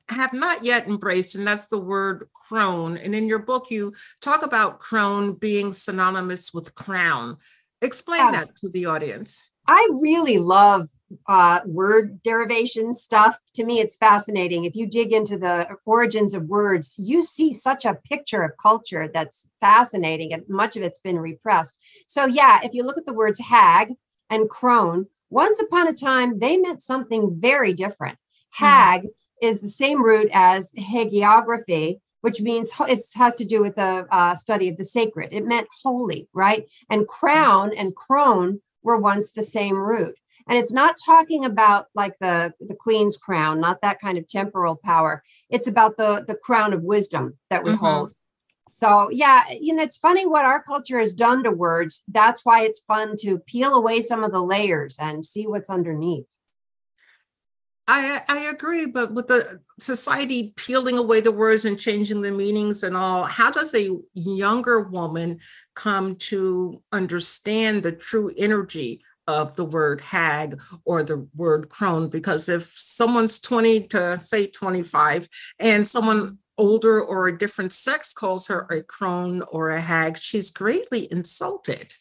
have 0.09 0.33
not 0.33 0.65
yet 0.65 0.87
embraced, 0.87 1.35
and 1.35 1.47
that's 1.47 1.69
the 1.69 1.79
word 1.79 2.29
crone. 2.33 2.97
And 2.97 3.15
in 3.15 3.27
your 3.27 3.39
book, 3.39 3.71
you 3.71 3.93
talk 4.21 4.43
about 4.43 4.81
crone 4.81 5.35
being 5.35 5.73
synonymous 5.73 6.55
with 6.55 6.75
crown. 6.75 7.37
Explain 7.81 8.33
that 8.33 8.57
to 8.61 8.71
the 8.71 8.87
audience. 8.87 9.51
I 9.67 9.89
really 9.93 10.39
love 10.39 10.89
uh, 11.27 11.61
word 11.67 12.23
derivation 12.23 12.93
stuff. 12.93 13.39
To 13.55 13.65
me, 13.65 13.81
it's 13.81 13.97
fascinating. 13.97 14.65
If 14.65 14.77
you 14.77 14.87
dig 14.87 15.13
into 15.13 15.39
the 15.39 15.67
origins 15.85 16.35
of 16.35 16.45
words, 16.45 16.95
you 16.99 17.23
see 17.23 17.53
such 17.53 17.85
a 17.85 17.99
picture 18.09 18.43
of 18.43 18.57
culture 18.61 19.09
that's 19.13 19.47
fascinating, 19.61 20.33
and 20.33 20.43
much 20.49 20.77
of 20.77 20.83
it's 20.83 20.99
been 20.99 21.19
repressed. 21.19 21.77
So, 22.07 22.27
yeah, 22.27 22.61
if 22.63 22.75
you 22.75 22.85
look 22.85 22.99
at 22.99 23.07
the 23.07 23.13
words 23.13 23.39
hag 23.39 23.93
and 24.31 24.49
crone, 24.49 25.07
once 25.31 25.61
upon 25.61 25.89
a 25.89 25.95
time, 25.95 26.39
they 26.39 26.57
meant 26.57 26.83
something 26.83 27.37
very 27.39 27.73
different. 27.73 28.19
Hmm. 28.51 28.65
Hag 28.65 29.01
mm-hmm. 29.03 29.47
is 29.47 29.61
the 29.61 29.71
same 29.71 30.03
root 30.03 30.29
as 30.33 30.69
hagiography, 30.79 32.01
which 32.21 32.41
means 32.41 32.71
it 32.81 33.01
has 33.15 33.37
to 33.37 33.45
do 33.45 33.63
with 33.63 33.77
the 33.77 34.07
uh, 34.11 34.35
study 34.35 34.69
of 34.69 34.77
the 34.77 34.85
sacred. 34.85 35.31
It 35.33 35.47
meant 35.47 35.69
holy, 35.83 36.29
right? 36.33 36.67
And 36.91 37.09
crown 37.09 37.73
and 37.77 37.97
crone 37.97 38.61
were 38.83 38.99
once 38.99 39.31
the 39.31 39.43
same 39.43 39.77
root 39.77 40.17
and 40.49 40.59
it's 40.59 40.73
not 40.73 40.97
talking 41.05 41.45
about 41.45 41.87
like 41.95 42.15
the 42.21 42.53
the 42.61 42.75
queen's 42.75 43.17
crown 43.17 43.61
not 43.61 43.81
that 43.83 44.01
kind 44.01 44.19
of 44.19 44.27
temporal 44.27 44.77
power. 44.77 45.23
It's 45.51 45.67
about 45.67 45.97
the 45.97 46.25
the 46.27 46.35
crown 46.35 46.73
of 46.73 46.83
wisdom 46.83 47.39
that 47.51 47.65
we 47.65 47.71
mm-hmm. 47.71 47.85
hold. 47.85 48.13
So 48.71 49.11
yeah 49.11 49.45
you 49.51 49.75
know 49.75 49.83
it's 49.83 49.99
funny 49.99 50.27
what 50.27 50.45
our 50.45 50.63
culture 50.63 50.99
has 50.99 51.15
done 51.15 51.45
to 51.45 51.51
words. 51.51 52.03
That's 52.09 52.45
why 52.45 52.63
it's 52.63 52.81
fun 52.87 53.17
to 53.21 53.39
peel 53.39 53.75
away 53.75 54.01
some 54.01 54.25
of 54.25 54.33
the 54.33 54.43
layers 54.43 54.97
and 54.99 55.25
see 55.25 55.47
what's 55.47 55.71
underneath. 55.71 56.27
I, 57.89 58.21
I 58.29 58.39
agree, 58.45 58.87
but 58.87 59.13
with 59.13 59.27
the 59.27 59.61
society 59.81 60.53
peeling 60.57 60.97
away 60.97 61.21
the 61.21 61.33
words 61.33 61.65
and 61.65 61.79
changing 61.79 62.23
the 62.23 62.31
meanings 62.31 62.85
and 62.85 62.97
all, 62.97 63.25
how 63.25 63.51
does 63.51 63.75
a 63.75 63.99
younger 64.15 64.81
woman 64.81 65.41
come 65.75 66.15
to 66.17 66.81
understand 66.93 67.83
the 67.83 67.91
true 67.91 68.33
energy 68.39 69.03
of 69.27 69.57
the 69.57 69.65
word 69.65 70.01
hag 70.01 70.61
or 70.85 71.03
the 71.03 71.27
word 71.35 71.69
crone 71.69 72.09
because 72.09 72.49
if 72.49 72.73
someone's 72.77 73.39
20 73.41 73.87
to 73.89 74.19
say 74.19 74.47
25 74.47 75.29
and 75.61 75.87
someone 75.87 76.39
older 76.59 77.01
or 77.01 77.29
a 77.29 77.39
different 77.39 77.73
sex 77.73 78.13
calls 78.13 78.49
her 78.49 78.67
a 78.71 78.83
crone 78.83 79.43
or 79.51 79.71
a 79.71 79.81
hag 79.81 80.19
she's 80.19 80.51
greatly 80.51 81.11
insulted 81.11 81.95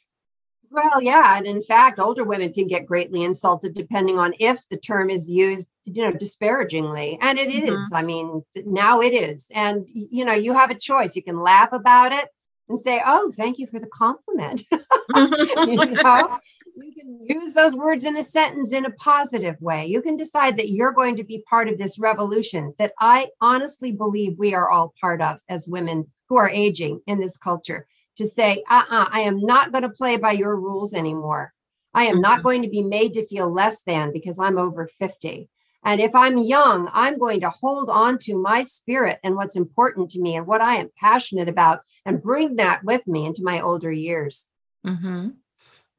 well 0.69 1.01
yeah 1.01 1.37
and 1.37 1.45
in 1.45 1.61
fact 1.61 1.99
older 1.99 2.23
women 2.23 2.51
can 2.51 2.67
get 2.67 2.85
greatly 2.85 3.23
insulted 3.23 3.73
depending 3.73 4.17
on 4.17 4.33
if 4.39 4.67
the 4.69 4.77
term 4.77 5.09
is 5.09 5.29
used 5.29 5.67
you 5.85 6.03
know 6.03 6.11
disparagingly 6.11 7.17
and 7.21 7.39
it 7.39 7.49
mm-hmm. 7.49 7.73
is. 7.73 7.91
i 7.93 8.01
mean 8.01 8.43
now 8.65 8.99
it 8.99 9.13
is 9.13 9.47
and 9.51 9.87
you 9.87 10.25
know 10.25 10.33
you 10.33 10.53
have 10.53 10.71
a 10.71 10.75
choice 10.75 11.15
you 11.15 11.23
can 11.23 11.39
laugh 11.39 11.71
about 11.71 12.11
it 12.11 12.27
and 12.67 12.79
say 12.79 13.01
oh 13.05 13.31
thank 13.35 13.57
you 13.57 13.67
for 13.67 13.79
the 13.79 13.87
compliment 13.87 14.63
you 14.71 15.75
know 15.75 16.39
you 16.75 16.93
can 16.93 17.41
use 17.41 17.53
those 17.53 17.75
words 17.75 18.03
in 18.03 18.17
a 18.17 18.23
sentence 18.23 18.73
in 18.73 18.85
a 18.85 18.91
positive 18.91 19.59
way. 19.61 19.85
You 19.85 20.01
can 20.01 20.17
decide 20.17 20.57
that 20.57 20.69
you're 20.69 20.91
going 20.91 21.15
to 21.17 21.23
be 21.23 21.43
part 21.49 21.67
of 21.67 21.77
this 21.77 21.99
revolution 21.99 22.73
that 22.79 22.93
I 22.99 23.29
honestly 23.39 23.91
believe 23.91 24.37
we 24.37 24.53
are 24.53 24.69
all 24.69 24.93
part 24.99 25.21
of 25.21 25.39
as 25.49 25.67
women 25.67 26.07
who 26.29 26.37
are 26.37 26.49
aging 26.49 27.01
in 27.07 27.19
this 27.19 27.37
culture. 27.37 27.87
to 28.17 28.25
say, 28.25 28.63
uh 28.69 28.83
uh 28.89 29.07
I 29.09 29.21
am 29.21 29.39
not 29.41 29.71
going 29.71 29.83
to 29.83 29.89
play 29.89 30.17
by 30.17 30.33
your 30.33 30.55
rules 30.55 30.93
anymore. 30.93 31.53
I 31.93 32.05
am 32.05 32.15
mm-hmm. 32.15 32.21
not 32.21 32.43
going 32.43 32.61
to 32.61 32.69
be 32.69 32.83
made 32.83 33.13
to 33.13 33.25
feel 33.25 33.51
less 33.51 33.81
than 33.81 34.11
because 34.11 34.39
I'm 34.39 34.57
over 34.57 34.87
50. 34.99 35.49
And 35.83 35.99
if 35.99 36.13
I'm 36.13 36.37
young, 36.37 36.89
I'm 36.93 37.17
going 37.17 37.41
to 37.41 37.49
hold 37.49 37.89
on 37.89 38.17
to 38.19 38.37
my 38.37 38.63
spirit 38.63 39.19
and 39.23 39.35
what's 39.35 39.55
important 39.55 40.11
to 40.11 40.19
me 40.19 40.35
and 40.35 40.45
what 40.45 40.61
I 40.61 40.75
am 40.75 40.89
passionate 40.99 41.49
about 41.49 41.79
and 42.05 42.21
bring 42.21 42.57
that 42.57 42.83
with 42.83 43.05
me 43.07 43.25
into 43.25 43.43
my 43.43 43.61
older 43.61 43.91
years. 43.91 44.47
Mm-hmm. 44.85 45.29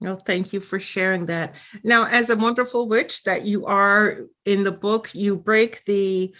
No, 0.03 0.17
thank 0.17 0.53
you 0.53 0.59
for 0.59 0.81
sharing 0.81 1.27
that. 1.27 1.55
Now, 1.85 2.07
as 2.07 2.29
a 2.29 2.37
wonderful 2.37 2.89
witch 2.89 3.23
that 3.23 3.45
you 3.45 3.67
are 3.67 4.23
in 4.45 4.65
the 4.65 4.73
book, 4.73 5.15
you 5.15 5.37
break 5.37 5.85
the 5.85 6.35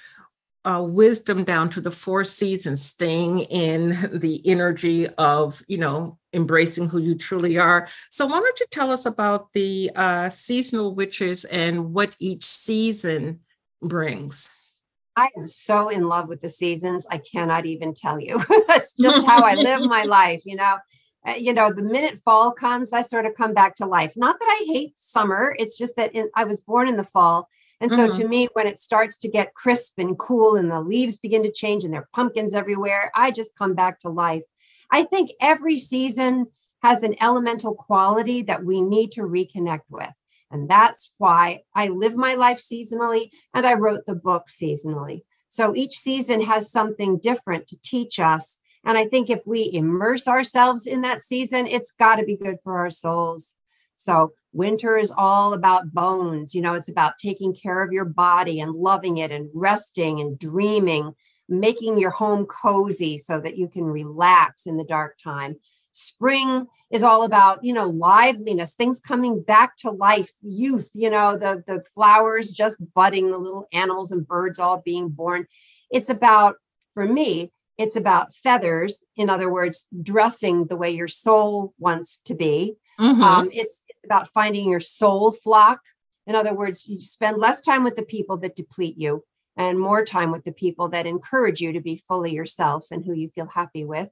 uh, 0.64 0.85
wisdom 0.85 1.45
down 1.45 1.71
to 1.71 1.81
the 1.81 1.92
four 1.92 2.25
seasons, 2.25 2.85
staying 2.85 3.40
in 3.40 4.19
the 4.21 4.42
energy 4.45 5.07
of, 5.11 5.62
you 5.69 5.78
know, 5.78 6.19
embracing 6.33 6.88
who 6.88 6.99
you 6.99 7.14
truly 7.14 7.57
are. 7.57 7.87
So, 8.11 8.26
why 8.26 8.40
don't 8.40 8.59
you 8.59 8.66
tell 8.71 8.90
us 8.90 9.07
about 9.07 9.52
the 9.52 9.92
uh, 9.95 10.28
seasonal 10.28 10.97
witches 10.97 11.45
and 11.45 11.95
what 11.95 12.16
each 12.19 12.45
season 12.45 13.40
brings? 13.81 14.73
I 15.16 15.28
am 15.37 15.47
so 15.47 15.88
in 15.88 16.04
love 16.04 16.28
with 16.28 16.40
the 16.40 16.50
seasons. 16.50 17.07
I 17.09 17.19
cannot 17.19 17.64
even 17.64 17.95
tell 17.95 18.19
you. 18.19 18.42
That's 18.66 18.95
just 18.95 19.25
how 19.25 19.42
I 19.42 19.54
live 19.54 19.83
my 19.83 20.02
life, 20.19 20.42
you 20.45 20.57
know. 20.57 20.78
Uh, 21.26 21.34
you 21.34 21.52
know, 21.52 21.72
the 21.72 21.82
minute 21.82 22.18
fall 22.24 22.52
comes, 22.52 22.92
I 22.92 23.02
sort 23.02 23.26
of 23.26 23.34
come 23.36 23.54
back 23.54 23.76
to 23.76 23.86
life. 23.86 24.14
Not 24.16 24.38
that 24.40 24.48
I 24.48 24.64
hate 24.66 24.94
summer, 25.00 25.54
it's 25.58 25.78
just 25.78 25.96
that 25.96 26.14
in, 26.14 26.28
I 26.34 26.44
was 26.44 26.60
born 26.60 26.88
in 26.88 26.96
the 26.96 27.04
fall 27.04 27.48
and 27.82 27.90
so 27.90 28.06
mm-hmm. 28.08 28.22
to 28.22 28.28
me, 28.28 28.48
when 28.52 28.68
it 28.68 28.78
starts 28.78 29.18
to 29.18 29.28
get 29.28 29.54
crisp 29.54 29.94
and 29.98 30.16
cool 30.16 30.54
and 30.54 30.70
the 30.70 30.80
leaves 30.80 31.16
begin 31.16 31.42
to 31.42 31.50
change 31.50 31.82
and 31.82 31.92
there 31.92 32.02
are 32.02 32.08
pumpkins 32.14 32.54
everywhere, 32.54 33.10
I 33.12 33.32
just 33.32 33.58
come 33.58 33.74
back 33.74 33.98
to 34.00 34.08
life. 34.08 34.44
I 34.92 35.02
think 35.02 35.32
every 35.40 35.80
season 35.80 36.46
has 36.84 37.02
an 37.02 37.16
elemental 37.20 37.74
quality 37.74 38.42
that 38.42 38.64
we 38.64 38.80
need 38.80 39.10
to 39.12 39.22
reconnect 39.22 39.90
with. 39.90 40.12
And 40.52 40.70
that's 40.70 41.10
why 41.18 41.62
I 41.74 41.88
live 41.88 42.14
my 42.14 42.34
life 42.34 42.60
seasonally 42.60 43.30
and 43.52 43.66
I 43.66 43.74
wrote 43.74 44.06
the 44.06 44.14
book 44.14 44.44
seasonally. 44.46 45.24
So 45.48 45.74
each 45.74 45.98
season 45.98 46.40
has 46.42 46.70
something 46.70 47.18
different 47.18 47.66
to 47.66 47.80
teach 47.82 48.20
us. 48.20 48.60
And 48.84 48.98
I 48.98 49.06
think 49.06 49.30
if 49.30 49.40
we 49.46 49.70
immerse 49.72 50.26
ourselves 50.26 50.86
in 50.86 51.02
that 51.02 51.22
season, 51.22 51.66
it's 51.66 51.92
got 51.92 52.16
to 52.16 52.24
be 52.24 52.36
good 52.36 52.56
for 52.64 52.78
our 52.78 52.90
souls. 52.90 53.54
So 53.96 54.32
winter 54.52 54.96
is 54.98 55.12
all 55.16 55.52
about 55.52 55.92
bones. 55.92 56.54
You 56.54 56.62
know, 56.62 56.74
it's 56.74 56.88
about 56.88 57.18
taking 57.18 57.54
care 57.54 57.82
of 57.82 57.92
your 57.92 58.04
body 58.04 58.60
and 58.60 58.72
loving 58.72 59.18
it 59.18 59.30
and 59.30 59.48
resting 59.54 60.20
and 60.20 60.38
dreaming, 60.38 61.12
making 61.48 61.98
your 61.98 62.10
home 62.10 62.46
cozy 62.46 63.18
so 63.18 63.40
that 63.40 63.56
you 63.56 63.68
can 63.68 63.84
relax 63.84 64.66
in 64.66 64.76
the 64.76 64.84
dark 64.84 65.18
time. 65.22 65.56
Spring 65.92 66.66
is 66.90 67.02
all 67.02 67.22
about, 67.22 67.62
you 67.62 67.72
know, 67.72 67.86
liveliness, 67.86 68.74
things 68.74 68.98
coming 68.98 69.42
back 69.42 69.76
to 69.76 69.90
life, 69.90 70.30
youth, 70.40 70.88
you 70.94 71.10
know, 71.10 71.36
the 71.36 71.62
the 71.66 71.82
flowers 71.94 72.50
just 72.50 72.82
budding, 72.94 73.30
the 73.30 73.38
little 73.38 73.68
animals 73.72 74.10
and 74.10 74.26
birds 74.26 74.58
all 74.58 74.82
being 74.84 75.10
born. 75.10 75.46
It's 75.90 76.08
about 76.08 76.56
for 76.94 77.06
me, 77.06 77.52
it's 77.82 77.96
about 77.96 78.34
feathers, 78.34 79.02
in 79.16 79.28
other 79.28 79.50
words, 79.50 79.86
dressing 80.02 80.66
the 80.66 80.76
way 80.76 80.90
your 80.90 81.08
soul 81.08 81.74
wants 81.78 82.20
to 82.24 82.34
be 82.34 82.76
Mm-hmm. 83.00 83.22
Um, 83.22 83.50
it's, 83.52 83.82
it's 83.88 84.04
about 84.04 84.28
finding 84.28 84.68
your 84.68 84.80
soul 84.80 85.32
flock. 85.32 85.80
In 86.26 86.34
other 86.34 86.54
words, 86.54 86.86
you 86.86 87.00
spend 87.00 87.38
less 87.38 87.60
time 87.60 87.84
with 87.84 87.96
the 87.96 88.04
people 88.04 88.36
that 88.38 88.56
deplete 88.56 88.96
you 88.96 89.24
and 89.56 89.78
more 89.78 90.04
time 90.04 90.30
with 90.30 90.44
the 90.44 90.52
people 90.52 90.88
that 90.90 91.06
encourage 91.06 91.60
you 91.60 91.72
to 91.72 91.80
be 91.80 91.96
fully 91.96 92.32
yourself 92.32 92.86
and 92.90 93.04
who 93.04 93.12
you 93.12 93.28
feel 93.28 93.46
happy 93.46 93.84
with. 93.84 94.08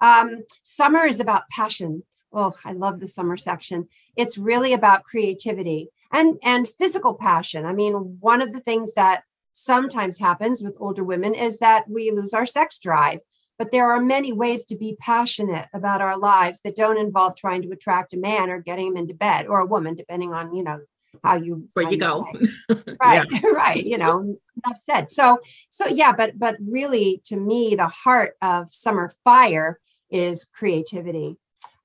Um, 0.00 0.44
summer 0.62 1.04
is 1.04 1.20
about 1.20 1.48
passion. 1.50 2.02
Oh, 2.32 2.54
I 2.64 2.72
love 2.72 3.00
the 3.00 3.06
summer 3.08 3.36
section. 3.36 3.88
It's 4.16 4.38
really 4.38 4.72
about 4.72 5.04
creativity 5.04 5.88
and 6.10 6.38
and 6.42 6.68
physical 6.68 7.14
passion. 7.14 7.66
I 7.66 7.72
mean, 7.72 8.16
one 8.20 8.40
of 8.40 8.52
the 8.52 8.60
things 8.60 8.94
that 8.94 9.22
sometimes 9.52 10.18
happens 10.18 10.62
with 10.62 10.76
older 10.80 11.04
women 11.04 11.34
is 11.34 11.58
that 11.58 11.88
we 11.88 12.10
lose 12.10 12.34
our 12.34 12.46
sex 12.46 12.78
drive. 12.78 13.20
But 13.58 13.70
there 13.70 13.92
are 13.92 14.00
many 14.00 14.32
ways 14.32 14.64
to 14.64 14.76
be 14.76 14.96
passionate 14.98 15.68
about 15.72 16.00
our 16.00 16.16
lives 16.16 16.60
that 16.60 16.74
don't 16.74 16.98
involve 16.98 17.36
trying 17.36 17.62
to 17.62 17.70
attract 17.70 18.14
a 18.14 18.16
man 18.16 18.50
or 18.50 18.60
getting 18.60 18.88
him 18.88 18.96
into 18.96 19.14
bed 19.14 19.46
or 19.46 19.60
a 19.60 19.66
woman, 19.66 19.94
depending 19.94 20.32
on, 20.32 20.54
you 20.54 20.64
know, 20.64 20.80
how 21.22 21.36
you 21.36 21.68
where 21.74 21.84
you, 21.84 21.92
you 21.92 21.98
go. 21.98 22.26
right, 23.00 23.28
right. 23.52 23.84
You 23.84 23.98
know, 23.98 24.36
enough 24.64 24.76
said. 24.76 25.10
So, 25.10 25.38
so 25.68 25.86
yeah, 25.86 26.12
but 26.12 26.38
but 26.38 26.56
really 26.70 27.20
to 27.26 27.36
me, 27.36 27.74
the 27.76 27.88
heart 27.88 28.34
of 28.40 28.74
summer 28.74 29.12
fire 29.22 29.78
is 30.10 30.46
creativity. 30.46 31.36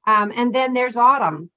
Um, 0.05 0.31
and 0.35 0.55
then 0.55 0.73
there's 0.73 0.97
autumn. 0.97 1.49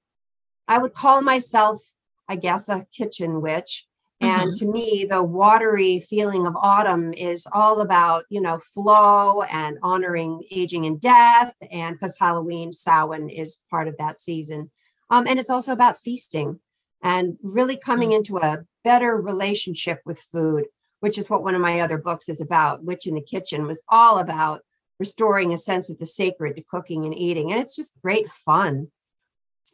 I 0.67 0.77
would 0.77 0.93
call 0.93 1.21
myself, 1.21 1.81
I 2.27 2.35
guess, 2.35 2.69
a 2.69 2.85
kitchen 2.95 3.41
witch 3.41 3.87
and 4.21 4.51
mm-hmm. 4.51 4.65
to 4.65 4.71
me, 4.71 5.07
the 5.09 5.23
watery 5.23 5.99
feeling 5.99 6.45
of 6.45 6.55
autumn 6.55 7.11
is 7.13 7.47
all 7.51 7.81
about, 7.81 8.25
you 8.29 8.39
know, 8.39 8.59
flow 8.59 9.41
and 9.41 9.79
honoring 9.81 10.43
aging 10.51 10.85
and 10.85 11.01
death. 11.01 11.53
And 11.71 11.95
because 11.95 12.17
Halloween, 12.19 12.71
Samhain 12.71 13.29
is 13.29 13.57
part 13.71 13.87
of 13.87 13.97
that 13.97 14.19
season. 14.19 14.69
Um, 15.09 15.25
and 15.27 15.39
it's 15.39 15.49
also 15.49 15.73
about 15.73 15.97
feasting 15.97 16.59
and 17.01 17.37
really 17.41 17.77
coming 17.77 18.09
mm-hmm. 18.09 18.17
into 18.17 18.37
a 18.37 18.63
better 18.83 19.17
relationship 19.17 20.01
with 20.05 20.19
food, 20.19 20.65
which 20.99 21.17
is 21.17 21.29
what 21.29 21.43
one 21.43 21.55
of 21.55 21.61
my 21.61 21.79
other 21.79 21.97
books 21.97 22.29
is 22.29 22.41
about. 22.41 22.83
Witch 22.83 23.07
in 23.07 23.15
the 23.15 23.21
Kitchen 23.21 23.65
was 23.65 23.81
all 23.89 24.19
about 24.19 24.61
restoring 24.99 25.51
a 25.51 25.57
sense 25.57 25.89
of 25.89 25.97
the 25.97 26.05
sacred 26.05 26.55
to 26.55 26.61
cooking 26.61 27.05
and 27.05 27.17
eating. 27.17 27.51
And 27.51 27.59
it's 27.59 27.75
just 27.75 27.99
great 28.03 28.27
fun 28.27 28.91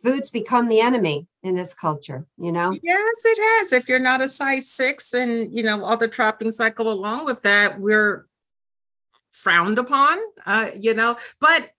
food's 0.03 0.29
become 0.29 0.67
the 0.67 0.81
enemy 0.81 1.27
in 1.43 1.55
this 1.55 1.73
culture, 1.73 2.25
you 2.37 2.51
know? 2.51 2.77
Yes, 2.81 3.25
it 3.25 3.37
has. 3.41 3.73
If 3.73 3.87
you're 3.89 3.99
not 3.99 4.21
a 4.21 4.27
size 4.27 4.69
six 4.69 5.13
and, 5.13 5.51
you 5.53 5.63
know, 5.63 5.83
all 5.83 5.97
the 5.97 6.07
trappings 6.07 6.57
that 6.57 6.75
go 6.75 6.89
along 6.89 7.25
with 7.25 7.41
that, 7.43 7.79
we're 7.79 8.25
frowned 9.29 9.79
upon, 9.79 10.17
uh, 10.45 10.67
you 10.79 10.93
know. 10.93 11.15
But 11.39 11.71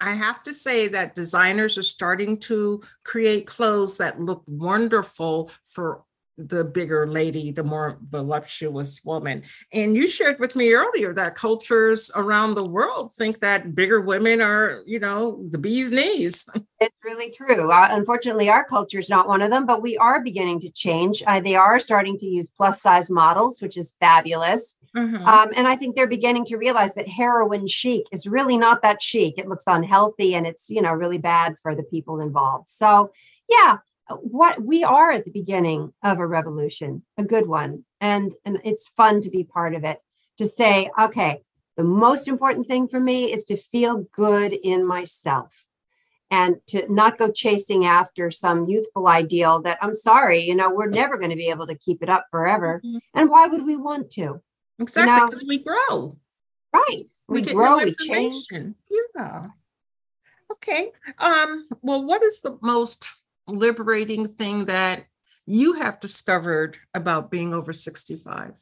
I 0.00 0.14
have 0.14 0.42
to 0.44 0.52
say 0.52 0.88
that 0.88 1.14
designers 1.14 1.78
are 1.78 1.82
starting 1.82 2.38
to 2.40 2.82
create 3.04 3.46
clothes 3.46 3.98
that 3.98 4.20
look 4.20 4.42
wonderful 4.46 5.50
for 5.64 6.02
the 6.38 6.64
bigger 6.64 7.06
lady, 7.06 7.50
the 7.50 7.64
more 7.64 7.98
voluptuous 8.08 9.04
woman. 9.04 9.42
And 9.72 9.96
you 9.96 10.06
shared 10.08 10.38
with 10.38 10.56
me 10.56 10.72
earlier 10.72 11.12
that 11.14 11.34
cultures 11.34 12.10
around 12.14 12.54
the 12.54 12.64
world 12.64 13.12
think 13.12 13.38
that 13.40 13.74
bigger 13.74 14.00
women 14.00 14.40
are, 14.40 14.82
you 14.86 14.98
know, 14.98 15.44
the 15.50 15.58
bee's 15.58 15.92
knees. 15.92 16.48
It's 16.80 16.98
really 17.04 17.30
true. 17.30 17.70
Uh, 17.70 17.86
unfortunately, 17.92 18.50
our 18.50 18.64
culture 18.64 18.98
is 18.98 19.08
not 19.08 19.28
one 19.28 19.40
of 19.40 19.50
them, 19.50 19.66
but 19.66 19.82
we 19.82 19.96
are 19.98 20.20
beginning 20.20 20.58
to 20.62 20.68
change. 20.68 21.22
Uh, 21.24 21.38
they 21.38 21.54
are 21.54 21.78
starting 21.78 22.18
to 22.18 22.26
use 22.26 22.48
plus 22.48 22.82
size 22.82 23.08
models, 23.08 23.62
which 23.62 23.76
is 23.76 23.94
fabulous. 24.00 24.76
Mm-hmm. 24.96 25.24
Um, 25.24 25.52
and 25.54 25.68
I 25.68 25.76
think 25.76 25.94
they're 25.94 26.08
beginning 26.08 26.44
to 26.46 26.56
realize 26.56 26.94
that 26.94 27.06
heroin 27.06 27.68
chic 27.68 28.08
is 28.10 28.26
really 28.26 28.58
not 28.58 28.82
that 28.82 29.00
chic. 29.00 29.38
It 29.38 29.48
looks 29.48 29.62
unhealthy 29.68 30.34
and 30.34 30.44
it's, 30.44 30.68
you 30.68 30.82
know, 30.82 30.92
really 30.92 31.18
bad 31.18 31.54
for 31.62 31.76
the 31.76 31.84
people 31.84 32.18
involved. 32.18 32.68
So, 32.68 33.12
yeah, 33.48 33.76
what 34.10 34.62
we 34.62 34.84
are 34.84 35.10
at 35.10 35.24
the 35.24 35.30
beginning 35.30 35.92
of 36.02 36.18
a 36.18 36.26
revolution, 36.26 37.02
a 37.16 37.24
good 37.24 37.46
one. 37.46 37.84
And, 38.00 38.34
and 38.44 38.60
it's 38.64 38.88
fun 38.96 39.20
to 39.22 39.30
be 39.30 39.44
part 39.44 39.74
of 39.74 39.84
it, 39.84 40.00
to 40.38 40.46
say, 40.46 40.90
okay, 41.00 41.42
the 41.76 41.84
most 41.84 42.28
important 42.28 42.66
thing 42.66 42.88
for 42.88 43.00
me 43.00 43.32
is 43.32 43.44
to 43.44 43.56
feel 43.56 44.06
good 44.12 44.52
in 44.52 44.86
myself 44.86 45.64
and 46.30 46.56
to 46.66 46.90
not 46.92 47.18
go 47.18 47.30
chasing 47.30 47.84
after 47.84 48.30
some 48.30 48.64
youthful 48.64 49.06
ideal 49.06 49.60
that 49.62 49.78
I'm 49.82 49.94
sorry, 49.94 50.40
you 50.40 50.54
know, 50.54 50.70
we're 50.70 50.86
never 50.86 51.18
going 51.18 51.30
to 51.30 51.36
be 51.36 51.50
able 51.50 51.66
to 51.66 51.74
keep 51.74 52.02
it 52.02 52.08
up 52.08 52.26
forever. 52.30 52.80
Mm-hmm. 52.84 52.98
And 53.14 53.30
why 53.30 53.46
would 53.46 53.66
we 53.66 53.76
want 53.76 54.10
to? 54.12 54.42
Exactly, 54.78 55.26
because 55.26 55.42
you 55.42 55.48
know? 55.48 55.50
we 55.50 55.58
grow. 55.58 56.16
Right. 56.72 57.06
We, 57.28 57.42
we 57.42 57.52
grow, 57.52 57.84
we 57.84 57.94
change. 57.94 58.46
Yeah. 58.50 59.48
Okay. 60.52 60.92
Um, 61.18 61.68
well, 61.82 62.04
what 62.04 62.22
is 62.22 62.40
the 62.40 62.58
most 62.62 63.12
liberating 63.46 64.26
thing 64.26 64.66
that 64.66 65.04
you 65.46 65.74
have 65.74 66.00
discovered 66.00 66.78
about 66.94 67.30
being 67.30 67.52
over 67.52 67.72
65? 67.72 68.56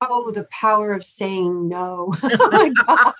Oh, 0.00 0.30
the 0.30 0.44
power 0.44 0.92
of 0.92 1.04
saying 1.04 1.68
no. 1.68 2.12
oh 2.22 2.48
my 2.50 2.68
God. 2.86 3.14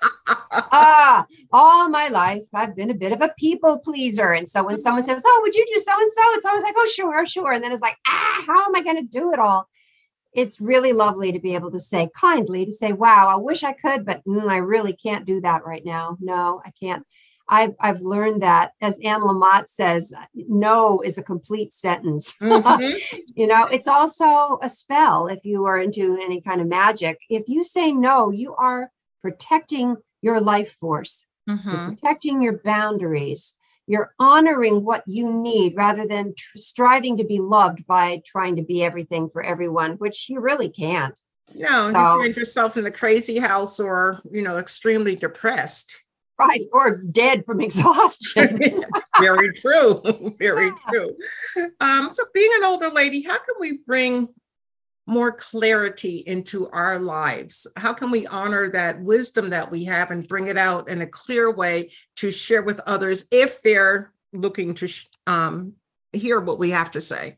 ah, 0.51 1.25
all 1.51 1.89
my 1.89 2.09
life, 2.09 2.43
I've 2.53 2.75
been 2.75 2.91
a 2.91 2.95
bit 2.95 3.11
of 3.11 3.21
a 3.21 3.33
people 3.37 3.79
pleaser. 3.79 4.33
And 4.33 4.47
so 4.47 4.63
when 4.63 4.77
someone 4.77 5.03
says, 5.03 5.23
Oh, 5.25 5.39
would 5.43 5.55
you 5.55 5.65
do 5.67 5.79
so 5.79 5.91
and 5.99 6.11
so? 6.11 6.21
It's 6.33 6.45
always 6.45 6.63
like, 6.63 6.75
Oh, 6.77 6.85
sure, 6.85 7.25
sure. 7.25 7.51
And 7.53 7.63
then 7.63 7.71
it's 7.71 7.81
like, 7.81 7.97
Ah, 8.07 8.43
how 8.45 8.65
am 8.65 8.75
I 8.75 8.83
going 8.83 8.97
to 8.97 9.03
do 9.03 9.31
it 9.31 9.39
all? 9.39 9.67
It's 10.33 10.59
really 10.59 10.91
lovely 10.91 11.31
to 11.31 11.39
be 11.39 11.55
able 11.55 11.71
to 11.71 11.79
say 11.79 12.09
kindly, 12.13 12.65
to 12.65 12.71
say, 12.71 12.91
Wow, 12.91 13.29
I 13.29 13.37
wish 13.37 13.63
I 13.63 13.73
could, 13.73 14.05
but 14.05 14.23
mm, 14.25 14.47
I 14.49 14.57
really 14.57 14.93
can't 14.93 15.25
do 15.25 15.41
that 15.41 15.65
right 15.65 15.85
now. 15.85 16.17
No, 16.19 16.61
I 16.63 16.71
can't. 16.71 17.05
I've 17.47 17.75
I've 17.79 18.01
learned 18.01 18.41
that 18.41 18.71
as 18.81 18.97
Anne 19.03 19.21
Lamott 19.21 19.67
says, 19.67 20.13
no 20.33 21.01
is 21.01 21.17
a 21.17 21.23
complete 21.23 21.73
sentence. 21.73 22.33
Mm-hmm. 22.45 23.17
you 23.35 23.47
know, 23.47 23.65
it's 23.65 23.87
also 23.87 24.59
a 24.61 24.69
spell 24.69 25.27
if 25.27 25.43
you 25.43 25.65
are 25.65 25.79
into 25.79 26.17
any 26.21 26.41
kind 26.41 26.61
of 26.61 26.67
magic. 26.67 27.17
If 27.29 27.47
you 27.47 27.63
say 27.63 27.91
no, 27.91 28.31
you 28.31 28.55
are 28.55 28.91
protecting 29.21 29.97
your 30.21 30.39
life 30.39 30.75
force. 30.79 31.27
mm-hmm. 31.49 31.89
protecting 31.89 32.41
your 32.41 32.59
boundaries, 32.63 33.55
you're 33.87 34.13
honoring 34.19 34.83
what 34.83 35.03
you 35.05 35.31
need 35.31 35.75
rather 35.75 36.07
than 36.07 36.33
tr- 36.37 36.57
striving 36.57 37.17
to 37.17 37.23
be 37.23 37.39
loved 37.39 37.85
by 37.85 38.21
trying 38.25 38.55
to 38.55 38.63
be 38.63 38.83
everything 38.83 39.29
for 39.29 39.43
everyone, 39.43 39.93
which 39.93 40.29
you 40.29 40.39
really 40.39 40.69
can't. 40.69 41.19
No, 41.53 41.91
so, 41.91 41.97
you 41.97 42.23
find 42.23 42.35
yourself 42.35 42.77
in 42.77 42.83
the 42.83 42.91
crazy 42.91 43.37
house 43.37 43.79
or, 43.79 44.21
you 44.31 44.41
know, 44.41 44.57
extremely 44.57 45.15
depressed. 45.15 46.03
Right, 46.37 46.67
or 46.73 46.97
dead 46.97 47.45
from 47.45 47.61
exhaustion. 47.61 48.59
Very 49.19 49.53
true. 49.53 50.01
Very 50.39 50.71
true. 50.89 51.15
Um, 51.79 52.09
so, 52.11 52.23
being 52.33 52.51
an 52.57 52.65
older 52.65 52.89
lady, 52.89 53.21
how 53.21 53.37
can 53.37 53.55
we 53.59 53.79
bring 53.85 54.29
more 55.07 55.31
clarity 55.31 56.23
into 56.25 56.67
our 56.69 56.99
lives? 56.99 57.67
How 57.77 57.93
can 57.93 58.09
we 58.09 58.25
honor 58.27 58.69
that 58.71 59.01
wisdom 59.01 59.51
that 59.51 59.71
we 59.71 59.85
have 59.85 60.09
and 60.11 60.27
bring 60.27 60.47
it 60.47 60.57
out 60.57 60.89
in 60.89 61.01
a 61.01 61.07
clear 61.07 61.53
way 61.53 61.91
to 62.17 62.31
share 62.31 62.63
with 62.63 62.79
others 62.81 63.27
if 63.31 63.61
they're 63.61 64.11
looking 64.33 64.73
to 64.73 64.87
um, 65.27 65.73
hear 66.11 66.39
what 66.39 66.57
we 66.57 66.71
have 66.71 66.91
to 66.91 67.01
say? 67.01 67.37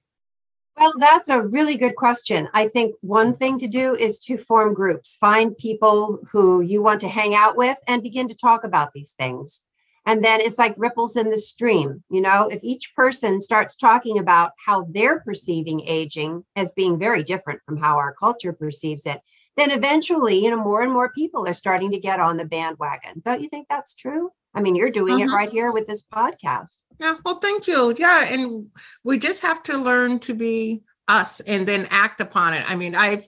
Well, 0.77 0.93
that's 0.99 1.29
a 1.29 1.41
really 1.41 1.75
good 1.75 1.95
question. 1.95 2.49
I 2.53 2.67
think 2.67 2.95
one 3.01 3.35
thing 3.35 3.57
to 3.59 3.67
do 3.67 3.95
is 3.95 4.19
to 4.19 4.37
form 4.37 4.75
groups, 4.75 5.15
find 5.15 5.57
people 5.57 6.19
who 6.31 6.61
you 6.61 6.83
want 6.83 7.01
to 7.01 7.07
hang 7.07 7.33
out 7.33 7.57
with 7.57 7.79
and 7.87 8.03
begin 8.03 8.27
to 8.27 8.35
talk 8.35 8.63
about 8.63 8.93
these 8.93 9.13
things. 9.13 9.63
And 10.05 10.23
then 10.23 10.39
it's 10.39 10.59
like 10.59 10.75
ripples 10.77 11.17
in 11.17 11.31
the 11.31 11.37
stream. 11.37 12.03
You 12.11 12.21
know, 12.21 12.47
if 12.47 12.59
each 12.63 12.93
person 12.95 13.41
starts 13.41 13.75
talking 13.75 14.19
about 14.19 14.51
how 14.63 14.85
they're 14.91 15.19
perceiving 15.21 15.81
aging 15.81 16.45
as 16.55 16.71
being 16.73 16.99
very 16.99 17.23
different 17.23 17.59
from 17.65 17.77
how 17.77 17.97
our 17.97 18.13
culture 18.13 18.53
perceives 18.53 19.07
it, 19.07 19.19
then 19.57 19.71
eventually, 19.71 20.37
you 20.43 20.51
know, 20.51 20.63
more 20.63 20.83
and 20.83 20.93
more 20.93 21.11
people 21.11 21.47
are 21.47 21.55
starting 21.55 21.89
to 21.91 21.99
get 21.99 22.19
on 22.19 22.37
the 22.37 22.45
bandwagon. 22.45 23.21
Don't 23.25 23.41
you 23.41 23.49
think 23.49 23.67
that's 23.67 23.95
true? 23.95 24.29
I 24.57 24.61
mean, 24.61 24.75
you're 24.75 24.89
doing 24.89 25.19
it 25.19 25.27
mm-hmm. 25.27 25.35
right 25.35 25.49
here 25.51 25.71
with 25.71 25.85
this 25.85 26.01
podcast. 26.01 26.79
Yeah, 26.99 27.17
well, 27.23 27.35
thank 27.35 27.67
you. 27.67 27.93
Yeah, 27.95 28.25
and 28.25 28.67
we 29.03 29.19
just 29.19 29.43
have 29.43 29.61
to 29.63 29.77
learn 29.77 30.17
to 30.21 30.33
be 30.33 30.81
us 31.07 31.41
and 31.41 31.67
then 31.67 31.87
act 31.91 32.21
upon 32.21 32.55
it. 32.55 32.67
I 32.67 32.75
mean, 32.75 32.95
I've 32.95 33.27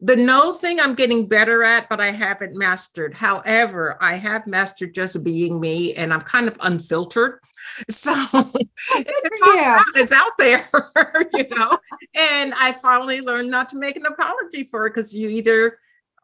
the 0.00 0.14
no 0.14 0.52
thing 0.52 0.78
I'm 0.78 0.94
getting 0.94 1.26
better 1.26 1.64
at, 1.64 1.88
but 1.88 2.00
I 2.00 2.10
haven't 2.10 2.56
mastered. 2.56 3.16
However, 3.16 3.96
I 4.00 4.16
have 4.16 4.46
mastered 4.46 4.94
just 4.94 5.24
being 5.24 5.58
me 5.58 5.94
and 5.94 6.12
I'm 6.12 6.20
kind 6.20 6.48
of 6.48 6.56
unfiltered. 6.60 7.40
So 7.90 8.12
it 8.32 9.66
out, 9.66 9.84
it's 9.94 10.10
out 10.10 10.32
there, 10.36 10.64
you 11.32 11.46
know. 11.54 11.78
And 12.16 12.52
I 12.54 12.72
finally 12.72 13.20
learned 13.20 13.52
not 13.52 13.68
to 13.68 13.78
make 13.78 13.94
an 13.96 14.04
apology 14.04 14.64
for 14.64 14.86
it 14.86 14.90
because 14.90 15.14
you 15.14 15.28
either 15.28 15.78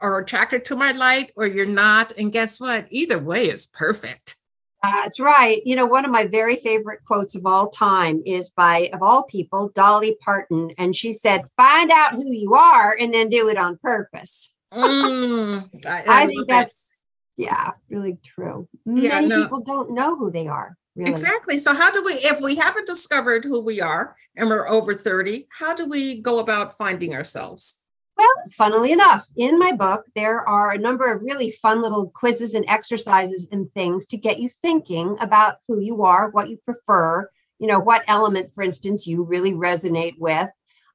are 0.05 0.19
attracted 0.19 0.65
to 0.67 0.77
my 0.77 0.93
light 0.93 1.33
or 1.35 1.47
you're 1.47 1.65
not. 1.65 2.13
And 2.19 2.31
guess 2.31 2.61
what? 2.61 2.87
Either 2.91 3.19
way 3.19 3.49
is 3.49 3.67
perfect. 3.67 4.37
That's 4.83 5.19
right. 5.19 5.63
You 5.65 5.77
know, 5.77 5.87
one 5.87 6.05
of 6.05 6.11
my 6.11 6.27
very 6.27 6.57
favorite 6.57 7.01
quotes 7.07 7.35
of 7.35 7.47
all 7.47 7.71
time 7.71 8.23
is 8.27 8.51
by, 8.51 8.91
of 8.93 9.03
all 9.03 9.23
people, 9.23 9.73
Dolly 9.75 10.19
Parton. 10.23 10.73
And 10.77 10.95
she 10.95 11.15
said, 11.15 11.47
Find 11.57 11.91
out 11.91 12.13
who 12.13 12.31
you 12.31 12.55
are 12.55 12.95
and 13.01 13.15
then 13.15 13.31
do 13.31 13.49
it 13.49 13.57
on 13.57 13.79
purpose. 13.79 14.51
Mm, 14.75 15.71
I, 15.87 16.03
I, 16.03 16.23
I 16.25 16.27
think 16.27 16.49
that's, 16.49 17.03
it. 17.39 17.45
yeah, 17.45 17.71
really 17.89 18.19
true. 18.23 18.69
Yeah, 18.85 19.21
Many 19.21 19.29
no. 19.29 19.43
people 19.45 19.61
don't 19.61 19.93
know 19.93 20.17
who 20.17 20.31
they 20.31 20.49
are. 20.49 20.77
Really. 20.97 21.11
Exactly. 21.11 21.57
So, 21.57 21.75
how 21.75 21.91
do 21.91 22.05
we, 22.05 22.13
if 22.15 22.41
we 22.43 22.57
haven't 22.57 22.87
discovered 22.87 23.45
who 23.45 23.61
we 23.61 23.81
are 23.81 24.15
and 24.37 24.51
we're 24.51 24.69
over 24.69 24.93
30, 24.93 25.49
how 25.51 25.75
do 25.75 25.87
we 25.87 26.21
go 26.21 26.41
about 26.41 26.77
finding 26.77 27.15
ourselves? 27.15 27.84
Well, 28.17 28.29
funnily 28.53 28.93
enough, 28.93 29.27
in 29.37 29.59
my 29.59 29.73
book, 29.73 30.05
there 30.15 30.49
are 30.49 30.71
a 30.71 30.79
number 30.79 31.13
of 31.13 31.23
really 31.23 31.51
fun 31.51 31.83
little 31.83 32.11
quizzes 32.11 32.55
and 32.55 32.65
exercises 32.69 33.49
and 33.51 33.73
things 33.73 34.07
to 34.07 34.17
get 34.17 34.39
you 34.39 34.49
thinking 34.49 35.17
about 35.21 35.57
who 35.67 35.81
you 35.81 36.05
are, 36.05 36.31
what 36.31 36.49
you 36.49 36.59
prefer, 36.65 37.29
you 37.59 37.67
know, 37.67 37.81
what 37.81 38.05
element, 38.07 38.55
for 38.55 38.63
instance, 38.63 39.07
you 39.07 39.25
really 39.25 39.53
resonate 39.53 40.19
with. 40.19 40.49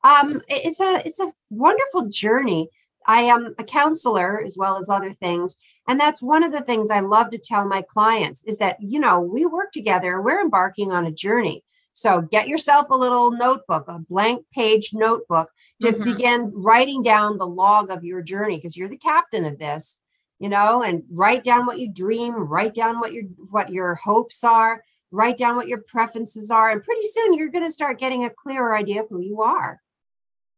Um, 0.04 0.42
it's 0.48 0.80
a 0.80 1.06
it's 1.06 1.20
a 1.20 1.34
wonderful 1.50 2.08
journey. 2.08 2.70
I 3.06 3.24
am 3.24 3.54
a 3.58 3.64
counselor 3.64 4.42
as 4.42 4.56
well 4.58 4.78
as 4.78 4.90
other 4.90 5.12
things, 5.12 5.58
and 5.90 6.00
that's 6.00 6.22
one 6.22 6.44
of 6.44 6.54
the 6.54 6.62
things 6.62 6.90
I 6.90 7.02
love 7.02 7.32
to 7.32 7.38
tell 7.38 7.66
my 7.66 7.82
clients 7.82 8.44
is 8.46 8.60
that 8.60 8.78
you 8.80 9.00
know 9.00 9.20
we 9.20 9.46
work 9.46 9.74
together. 9.74 10.22
We're 10.22 10.42
embarking 10.42 10.92
on 10.92 11.06
a 11.06 11.12
journey. 11.12 11.66
So 12.00 12.22
get 12.22 12.48
yourself 12.48 12.88
a 12.92 12.96
little 12.96 13.32
notebook, 13.32 13.90
a 13.90 14.00
blank 14.00 14.46
page 14.54 14.92
notebook 14.94 15.50
to 15.82 15.92
mm-hmm. 15.92 16.04
begin 16.06 16.50
writing 16.56 17.04
down 17.04 17.38
the 17.38 17.46
log 17.46 17.92
of 17.92 18.06
your 18.06 18.22
journey 18.22 18.56
because 18.56 18.78
you're 18.78 18.88
the 18.88 18.96
captain 18.96 19.44
of 19.44 19.60
this, 19.60 20.00
you 20.40 20.48
know, 20.48 20.82
and 20.82 21.04
write 21.12 21.44
down 21.44 21.66
what 21.66 21.78
you 21.78 21.92
dream, 21.92 22.34
write 22.36 22.74
down 22.74 23.02
what 23.02 23.12
your 23.12 23.24
what 23.52 23.70
your 23.70 23.96
hopes 23.96 24.46
are, 24.46 24.82
write 25.12 25.38
down 25.38 25.58
what 25.58 25.68
your 25.68 25.80
preferences 25.80 26.50
are, 26.50 26.70
and 26.70 26.82
pretty 26.82 27.06
soon 27.06 27.34
you're 27.34 27.50
going 27.50 27.66
to 27.66 27.72
start 27.72 28.00
getting 28.00 28.24
a 28.24 28.30
clearer 28.30 28.74
idea 28.74 29.04
of 29.04 29.10
who 29.10 29.20
you 29.20 29.42
are. 29.42 29.82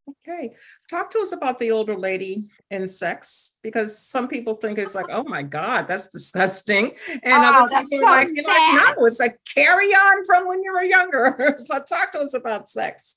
Okay. 0.08 0.52
Talk 0.90 1.10
to 1.10 1.20
us 1.20 1.32
about 1.32 1.58
the 1.58 1.70
older 1.70 1.96
lady 1.96 2.46
and 2.70 2.90
sex 2.90 3.58
because 3.62 3.96
some 3.96 4.26
people 4.26 4.54
think 4.56 4.78
it's 4.78 4.94
like, 4.94 5.06
oh 5.10 5.22
my 5.22 5.42
God, 5.42 5.86
that's 5.86 6.08
disgusting. 6.08 6.92
And 7.22 7.44
oh, 7.44 7.64
other 7.64 7.80
people 7.84 7.98
so 7.98 8.06
are 8.08 8.24
like, 8.24 8.28
like, 8.46 8.96
no, 8.96 9.04
it's 9.04 9.20
like 9.20 9.38
carry 9.54 9.88
on 9.88 10.24
from 10.24 10.48
when 10.48 10.62
you 10.62 10.72
were 10.72 10.82
younger. 10.82 11.56
so 11.62 11.80
talk 11.82 12.10
to 12.12 12.20
us 12.20 12.34
about 12.34 12.68
sex. 12.68 13.16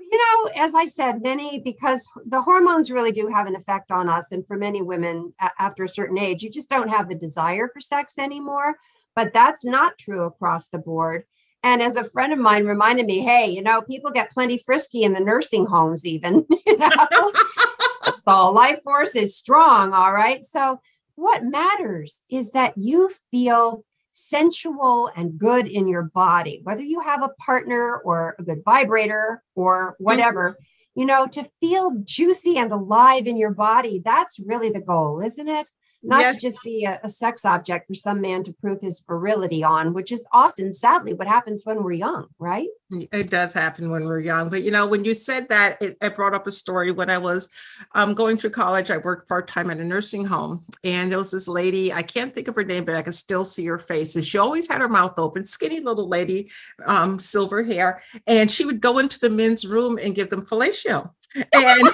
You 0.00 0.18
know, 0.18 0.62
as 0.62 0.74
I 0.74 0.86
said, 0.86 1.22
many 1.22 1.58
because 1.58 2.08
the 2.26 2.42
hormones 2.42 2.90
really 2.90 3.12
do 3.12 3.28
have 3.28 3.46
an 3.46 3.56
effect 3.56 3.90
on 3.90 4.08
us. 4.08 4.30
And 4.30 4.46
for 4.46 4.56
many 4.56 4.80
women 4.82 5.34
after 5.58 5.84
a 5.84 5.88
certain 5.88 6.18
age, 6.18 6.42
you 6.42 6.50
just 6.50 6.68
don't 6.68 6.88
have 6.88 7.08
the 7.08 7.14
desire 7.14 7.68
for 7.72 7.80
sex 7.80 8.18
anymore. 8.18 8.76
But 9.16 9.32
that's 9.32 9.64
not 9.64 9.98
true 9.98 10.24
across 10.24 10.68
the 10.68 10.78
board. 10.78 11.24
And 11.68 11.82
as 11.82 11.96
a 11.96 12.04
friend 12.04 12.32
of 12.32 12.38
mine 12.38 12.64
reminded 12.64 13.04
me, 13.04 13.20
hey, 13.20 13.50
you 13.50 13.60
know, 13.60 13.82
people 13.82 14.10
get 14.10 14.30
plenty 14.30 14.56
frisky 14.56 15.02
in 15.02 15.12
the 15.12 15.20
nursing 15.20 15.66
homes, 15.66 16.06
even. 16.06 16.46
You 16.66 16.78
know? 16.78 16.88
the 18.26 18.34
life 18.34 18.82
force 18.82 19.14
is 19.14 19.36
strong. 19.36 19.92
All 19.92 20.12
right. 20.12 20.44
So, 20.44 20.80
what 21.16 21.44
matters 21.44 22.22
is 22.30 22.52
that 22.52 22.78
you 22.78 23.10
feel 23.30 23.84
sensual 24.12 25.10
and 25.16 25.38
good 25.38 25.66
in 25.66 25.88
your 25.88 26.04
body, 26.04 26.60
whether 26.62 26.82
you 26.82 27.00
have 27.00 27.22
a 27.22 27.30
partner 27.40 27.96
or 27.98 28.36
a 28.38 28.42
good 28.42 28.62
vibrator 28.64 29.42
or 29.54 29.96
whatever. 29.98 30.50
Mm-hmm. 30.50 31.00
You 31.00 31.06
know, 31.06 31.26
to 31.28 31.48
feel 31.60 31.96
juicy 32.02 32.56
and 32.56 32.72
alive 32.72 33.26
in 33.26 33.36
your 33.36 33.52
body, 33.52 34.00
that's 34.04 34.38
really 34.38 34.70
the 34.70 34.80
goal, 34.80 35.20
isn't 35.20 35.48
it? 35.48 35.70
Not 36.02 36.20
yes. 36.20 36.36
to 36.36 36.40
just 36.40 36.62
be 36.62 36.84
a, 36.84 37.00
a, 37.02 37.10
sex 37.10 37.44
object 37.44 37.88
for 37.88 37.94
some 37.94 38.20
man 38.20 38.44
to 38.44 38.52
prove 38.52 38.80
his 38.80 39.00
virility 39.00 39.64
on, 39.64 39.92
which 39.92 40.12
is 40.12 40.24
often, 40.32 40.72
sadly, 40.72 41.12
what 41.12 41.26
happens 41.26 41.64
when 41.64 41.82
we're 41.82 41.92
young, 41.92 42.28
right? 42.38 42.68
It 42.90 43.30
does 43.30 43.52
happen 43.52 43.90
when 43.90 44.04
we're 44.04 44.20
young. 44.20 44.48
But, 44.48 44.62
you 44.62 44.70
know, 44.70 44.86
when 44.86 45.04
you 45.04 45.12
said 45.12 45.48
that, 45.48 45.80
it, 45.82 45.96
it 46.00 46.14
brought 46.14 46.34
up 46.34 46.46
a 46.46 46.52
story. 46.52 46.92
When 46.92 47.10
I 47.10 47.18
was 47.18 47.48
um, 47.94 48.14
going 48.14 48.36
through 48.36 48.50
college, 48.50 48.90
I 48.90 48.98
worked 48.98 49.28
part 49.28 49.48
time 49.48 49.70
at 49.70 49.78
a 49.78 49.84
nursing 49.84 50.24
home. 50.24 50.64
And 50.84 51.10
there 51.10 51.18
was 51.18 51.32
this 51.32 51.48
lady, 51.48 51.92
I 51.92 52.02
can't 52.02 52.32
think 52.32 52.46
of 52.46 52.54
her 52.54 52.64
name, 52.64 52.84
but 52.84 52.94
I 52.94 53.02
can 53.02 53.12
still 53.12 53.44
see 53.44 53.66
her 53.66 53.78
face. 53.78 54.14
And 54.14 54.24
she 54.24 54.38
always 54.38 54.68
had 54.68 54.80
her 54.80 54.88
mouth 54.88 55.18
open, 55.18 55.44
skinny 55.44 55.80
little 55.80 56.08
lady, 56.08 56.48
um, 56.86 57.18
silver 57.18 57.64
hair. 57.64 58.02
And 58.26 58.50
she 58.50 58.64
would 58.64 58.80
go 58.80 58.98
into 58.98 59.18
the 59.18 59.30
men's 59.30 59.66
room 59.66 59.98
and 60.00 60.14
give 60.14 60.30
them 60.30 60.46
fellatio. 60.46 61.10
And 61.52 61.90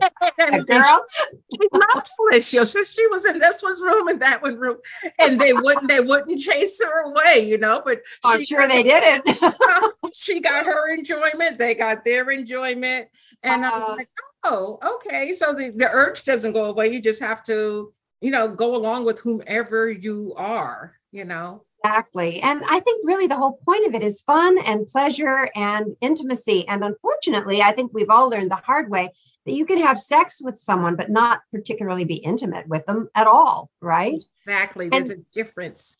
and 0.38 0.66
girl, 0.66 1.06
she, 1.52 1.58
she 1.60 1.68
Felicia. 2.16 2.66
So 2.66 2.82
she 2.82 3.06
was 3.08 3.26
in 3.26 3.38
this 3.38 3.62
one's 3.62 3.80
room 3.80 4.08
and 4.08 4.20
that 4.22 4.42
one 4.42 4.56
room, 4.56 4.78
and 5.18 5.40
they 5.40 5.52
wouldn't 5.52 5.88
they 5.88 6.00
wouldn't 6.00 6.40
chase 6.40 6.80
her 6.82 7.10
away, 7.10 7.46
you 7.46 7.58
know. 7.58 7.82
But 7.84 8.02
I'm 8.24 8.40
she, 8.40 8.46
sure 8.46 8.66
they 8.66 8.82
didn't. 8.82 9.38
she 10.14 10.40
got 10.40 10.64
her 10.64 10.92
enjoyment, 10.92 11.58
they 11.58 11.74
got 11.74 12.04
their 12.04 12.30
enjoyment, 12.30 13.08
and 13.42 13.64
uh, 13.64 13.70
I 13.70 13.76
was 13.76 13.84
uh-huh. 13.84 13.96
like, 13.96 14.08
oh, 14.44 14.78
okay. 14.94 15.32
So 15.32 15.52
the, 15.52 15.70
the 15.70 15.88
urge 15.90 16.24
doesn't 16.24 16.52
go 16.52 16.64
away. 16.64 16.88
You 16.88 17.00
just 17.00 17.22
have 17.22 17.42
to, 17.44 17.92
you 18.20 18.30
know, 18.30 18.48
go 18.48 18.74
along 18.74 19.04
with 19.04 19.20
whomever 19.20 19.90
you 19.90 20.34
are, 20.36 20.98
you 21.12 21.24
know. 21.24 21.64
Exactly. 21.84 22.40
And 22.40 22.62
I 22.64 22.80
think 22.80 23.06
really 23.06 23.26
the 23.26 23.36
whole 23.36 23.60
point 23.64 23.86
of 23.86 23.94
it 23.94 24.02
is 24.02 24.22
fun 24.22 24.56
and 24.58 24.86
pleasure 24.86 25.50
and 25.54 25.94
intimacy. 26.00 26.66
And 26.66 26.82
unfortunately, 26.82 27.60
I 27.60 27.72
think 27.72 27.92
we've 27.92 28.08
all 28.08 28.30
learned 28.30 28.50
the 28.50 28.56
hard 28.56 28.88
way 28.90 29.12
that 29.44 29.52
you 29.52 29.66
can 29.66 29.78
have 29.78 30.00
sex 30.00 30.40
with 30.40 30.56
someone, 30.56 30.96
but 30.96 31.10
not 31.10 31.40
particularly 31.52 32.06
be 32.06 32.14
intimate 32.14 32.66
with 32.68 32.86
them 32.86 33.10
at 33.14 33.26
all. 33.26 33.70
Right. 33.82 34.24
Exactly. 34.40 34.88
There's 34.88 35.10
and, 35.10 35.20
a 35.20 35.24
difference. 35.34 35.98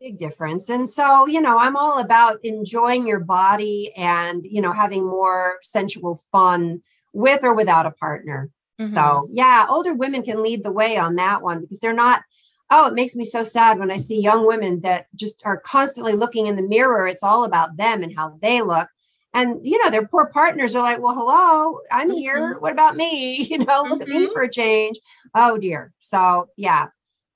Big 0.00 0.18
difference. 0.18 0.68
And 0.68 0.90
so, 0.90 1.28
you 1.28 1.40
know, 1.40 1.56
I'm 1.56 1.76
all 1.76 1.98
about 1.98 2.40
enjoying 2.42 3.06
your 3.06 3.20
body 3.20 3.92
and, 3.96 4.44
you 4.44 4.60
know, 4.60 4.72
having 4.72 5.06
more 5.06 5.58
sensual 5.62 6.20
fun 6.32 6.82
with 7.12 7.44
or 7.44 7.54
without 7.54 7.86
a 7.86 7.92
partner. 7.92 8.50
Mm-hmm. 8.80 8.94
So, 8.94 9.28
yeah, 9.30 9.66
older 9.68 9.94
women 9.94 10.24
can 10.24 10.42
lead 10.42 10.64
the 10.64 10.72
way 10.72 10.96
on 10.96 11.16
that 11.16 11.42
one 11.42 11.60
because 11.60 11.78
they're 11.78 11.92
not 11.92 12.22
oh, 12.70 12.86
it 12.86 12.94
makes 12.94 13.16
me 13.16 13.24
so 13.24 13.42
sad 13.42 13.78
when 13.78 13.90
I 13.90 13.96
see 13.96 14.20
young 14.20 14.46
women 14.46 14.80
that 14.80 15.06
just 15.14 15.42
are 15.44 15.58
constantly 15.58 16.12
looking 16.12 16.46
in 16.46 16.56
the 16.56 16.62
mirror. 16.62 17.06
It's 17.06 17.22
all 17.22 17.44
about 17.44 17.76
them 17.76 18.02
and 18.02 18.14
how 18.16 18.38
they 18.40 18.62
look. 18.62 18.88
And, 19.32 19.64
you 19.64 19.82
know, 19.82 19.90
their 19.90 20.06
poor 20.06 20.26
partners 20.26 20.74
are 20.74 20.82
like, 20.82 21.00
well, 21.00 21.14
hello, 21.14 21.80
I'm 21.90 22.10
here. 22.10 22.54
Mm-hmm. 22.54 22.62
What 22.62 22.72
about 22.72 22.96
me? 22.96 23.36
You 23.50 23.58
know, 23.58 23.82
look 23.82 24.00
mm-hmm. 24.00 24.02
at 24.02 24.08
me 24.08 24.24
mm-hmm. 24.24 24.32
for 24.32 24.42
a 24.42 24.50
change. 24.50 24.98
Oh, 25.34 25.58
dear. 25.58 25.92
So, 25.98 26.48
yeah. 26.56 26.88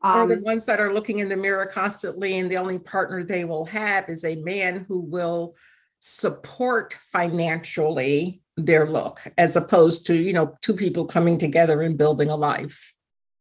Um, 0.02 0.18
or 0.18 0.26
the 0.26 0.40
ones 0.40 0.66
that 0.66 0.80
are 0.80 0.92
looking 0.92 1.20
in 1.20 1.28
the 1.28 1.36
mirror 1.36 1.66
constantly, 1.66 2.38
and 2.38 2.50
the 2.50 2.58
only 2.58 2.78
partner 2.78 3.24
they 3.24 3.44
will 3.44 3.64
have 3.66 4.08
is 4.08 4.24
a 4.24 4.36
man 4.36 4.84
who 4.86 5.00
will 5.00 5.56
support 6.00 6.92
financially 6.92 8.42
their 8.56 8.86
look, 8.86 9.20
as 9.38 9.56
opposed 9.56 10.06
to, 10.06 10.14
you 10.14 10.32
know, 10.32 10.56
two 10.60 10.74
people 10.74 11.06
coming 11.06 11.38
together 11.38 11.80
and 11.82 11.96
building 11.96 12.28
a 12.28 12.36
life. 12.36 12.94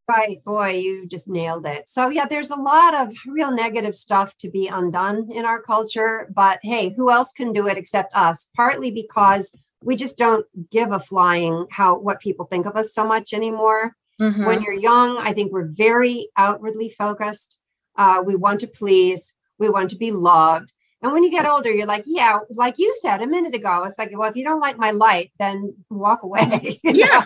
Right, 0.09 0.43
boy, 0.43 0.71
you 0.71 1.07
just 1.07 1.29
nailed 1.29 1.65
it. 1.65 1.87
So, 1.87 2.09
yeah, 2.09 2.25
there's 2.25 2.51
a 2.51 2.55
lot 2.55 2.93
of 2.93 3.13
real 3.25 3.51
negative 3.51 3.95
stuff 3.95 4.35
to 4.37 4.49
be 4.49 4.67
undone 4.67 5.31
in 5.31 5.45
our 5.45 5.61
culture. 5.61 6.29
But 6.35 6.59
hey, 6.61 6.93
who 6.95 7.09
else 7.09 7.31
can 7.31 7.53
do 7.53 7.67
it 7.67 7.77
except 7.77 8.13
us? 8.13 8.49
Partly 8.53 8.91
because 8.91 9.53
we 9.81 9.95
just 9.95 10.17
don't 10.17 10.45
give 10.69 10.91
a 10.91 10.99
flying 10.99 11.67
how 11.71 11.97
what 11.97 12.19
people 12.19 12.45
think 12.45 12.65
of 12.65 12.75
us 12.75 12.93
so 12.93 13.05
much 13.05 13.33
anymore. 13.33 13.95
Mm-hmm. 14.21 14.45
When 14.45 14.61
you're 14.61 14.73
young, 14.73 15.17
I 15.17 15.33
think 15.33 15.51
we're 15.51 15.71
very 15.71 16.29
outwardly 16.37 16.89
focused. 16.89 17.55
Uh, 17.97 18.21
we 18.25 18.35
want 18.35 18.59
to 18.61 18.67
please, 18.67 19.33
we 19.57 19.69
want 19.69 19.89
to 19.91 19.95
be 19.95 20.11
loved. 20.11 20.73
And 21.03 21.11
when 21.11 21.21
you 21.21 21.29
get 21.29 21.45
older, 21.45 21.69
you're 21.69 21.85
like, 21.85 22.05
yeah, 22.07 22.39
like 22.49 22.79
you 22.79 22.93
said 23.01 23.21
a 23.21 23.27
minute 23.27 23.53
ago, 23.53 23.83
it's 23.83 23.97
like, 23.97 24.09
well, 24.13 24.29
if 24.29 24.37
you 24.37 24.45
don't 24.45 24.61
like 24.61 24.77
my 24.77 24.91
light, 24.91 25.33
then 25.37 25.75
walk 25.89 26.23
away. 26.23 26.79
yeah. 26.83 27.25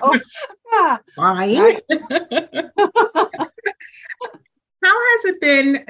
yeah. 0.74 0.98
Right. 1.16 1.80
How 4.84 4.96
has 5.12 5.26
it 5.26 5.42
been 5.42 5.86